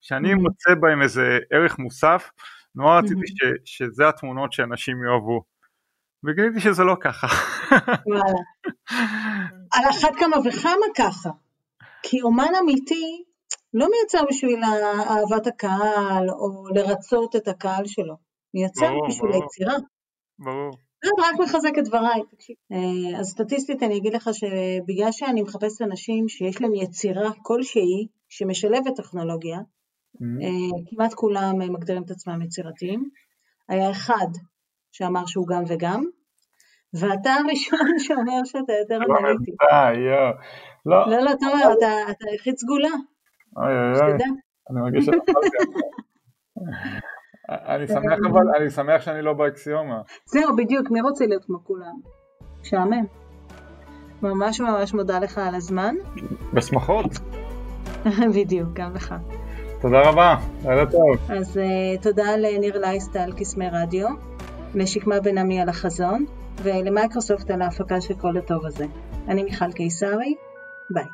שאני. 0.00 0.34
מוצא 0.34 0.74
בהן 0.74 1.02
איזה 1.02 1.38
ערך 1.50 1.78
מוסף, 1.78 2.30
נורא 2.74 2.98
רציתי. 2.98 3.26
ש, 3.26 3.42
שזה 3.64 4.08
התמונות 4.08 4.52
שאנשים 4.52 5.04
יאהבו. 5.04 5.42
וגיליתי 6.24 6.60
שזה 6.60 6.84
לא 6.84 6.96
ככה. 7.00 7.26
על 9.74 9.84
אחת 9.90 10.14
כמה 10.18 10.36
וכמה 10.38 10.86
ככה. 10.96 11.30
כי 12.02 12.22
אומן 12.22 12.52
אמיתי 12.62 13.24
לא 13.74 13.88
מייצר 13.90 14.20
בשביל 14.30 14.60
אהבת 14.64 15.46
הקהל 15.46 16.30
או 16.30 16.68
לרצות 16.74 17.36
את 17.36 17.48
הקהל 17.48 17.86
שלו. 17.86 18.14
מייצר 18.54 18.88
ברור, 18.88 19.08
בשביל 19.08 19.30
ברור. 19.30 19.42
היצירה. 19.42 19.74
ברור. 20.38 20.70
זה 21.04 21.10
רק 21.18 21.40
מחזק 21.40 21.78
את 21.78 21.84
דבריי, 21.84 22.20
תקשיב. 22.30 22.56
אה, 22.72 23.20
אז 23.20 23.26
סטטיסטית 23.26 23.82
אני 23.82 23.96
אגיד 23.96 24.14
לך 24.14 24.30
שבגלל 24.32 25.12
שאני 25.12 25.42
מחפשת 25.42 25.82
אנשים 25.82 26.28
שיש 26.28 26.62
להם 26.62 26.74
יצירה 26.74 27.30
כלשהי 27.42 28.06
שמשלבת 28.28 28.96
טכנולוגיה, 28.96 29.58
mm-hmm. 29.58 30.90
כמעט 30.90 31.14
כולם 31.14 31.58
מגדירים 31.58 32.02
את 32.02 32.10
עצמם 32.10 32.42
יצירתיים. 32.42 33.08
היה 33.68 33.90
אחד 33.90 34.28
שאמר 34.92 35.26
שהוא 35.26 35.46
גם 35.46 35.62
וגם, 35.68 36.04
ואתה 36.94 37.30
הראשון 37.32 37.98
שאומר 38.04 38.44
שאתה 38.44 38.72
יותר 38.72 38.98
לא, 38.98 39.18
אנליטי. 39.18 39.50
לא, 40.86 41.10
לא, 41.10 41.18
לא, 41.24 41.30
תומר, 41.40 41.72
אתה 42.10 42.24
היחיד 42.30 42.56
סגולה. 42.56 42.90
אוי 43.56 43.66
אוי 43.66 44.00
אוי, 44.00 44.12
אני 44.70 44.80
מרגיש 44.80 45.04
שאתה 45.04 45.16
אני 47.48 47.86
שמח 47.86 48.18
אבל, 48.30 48.42
אני 48.60 48.70
שמח 48.70 49.00
שאני 49.00 49.22
לא 49.22 49.32
באקסיומה. 49.32 50.00
זהו, 50.26 50.56
בדיוק, 50.56 50.90
מי 50.90 51.00
רוצה 51.00 51.26
להיות 51.26 51.44
כמו 51.44 51.64
כולם? 51.64 51.94
משעמם. 52.60 53.04
ממש 54.22 54.60
ממש 54.60 54.94
מודה 54.94 55.18
לך 55.18 55.38
על 55.38 55.54
הזמן. 55.54 55.94
בשמחות. 56.52 57.10
בדיוק, 58.34 58.68
גם 58.72 58.94
לך. 58.94 59.14
תודה 59.80 60.00
רבה, 60.10 60.36
לילה 60.64 60.90
טוב. 60.90 61.30
אז 61.30 61.56
uh, 61.56 62.02
תודה 62.02 62.36
לניר 62.36 62.78
לייסט 62.78 63.16
על 63.16 63.32
קסמי 63.32 63.68
רדיו, 63.72 64.08
לשקמה 64.74 65.20
בן 65.20 65.38
עמי 65.38 65.60
על 65.60 65.68
החזון, 65.68 66.24
ולמייקרוסופט 66.62 67.50
על 67.50 67.62
ההפקה 67.62 68.00
של 68.00 68.14
כל 68.14 68.36
הטוב 68.36 68.66
הזה. 68.66 68.84
אני 69.28 69.42
מיכל 69.42 69.72
קיסרי, 69.72 70.34
ביי. 70.90 71.06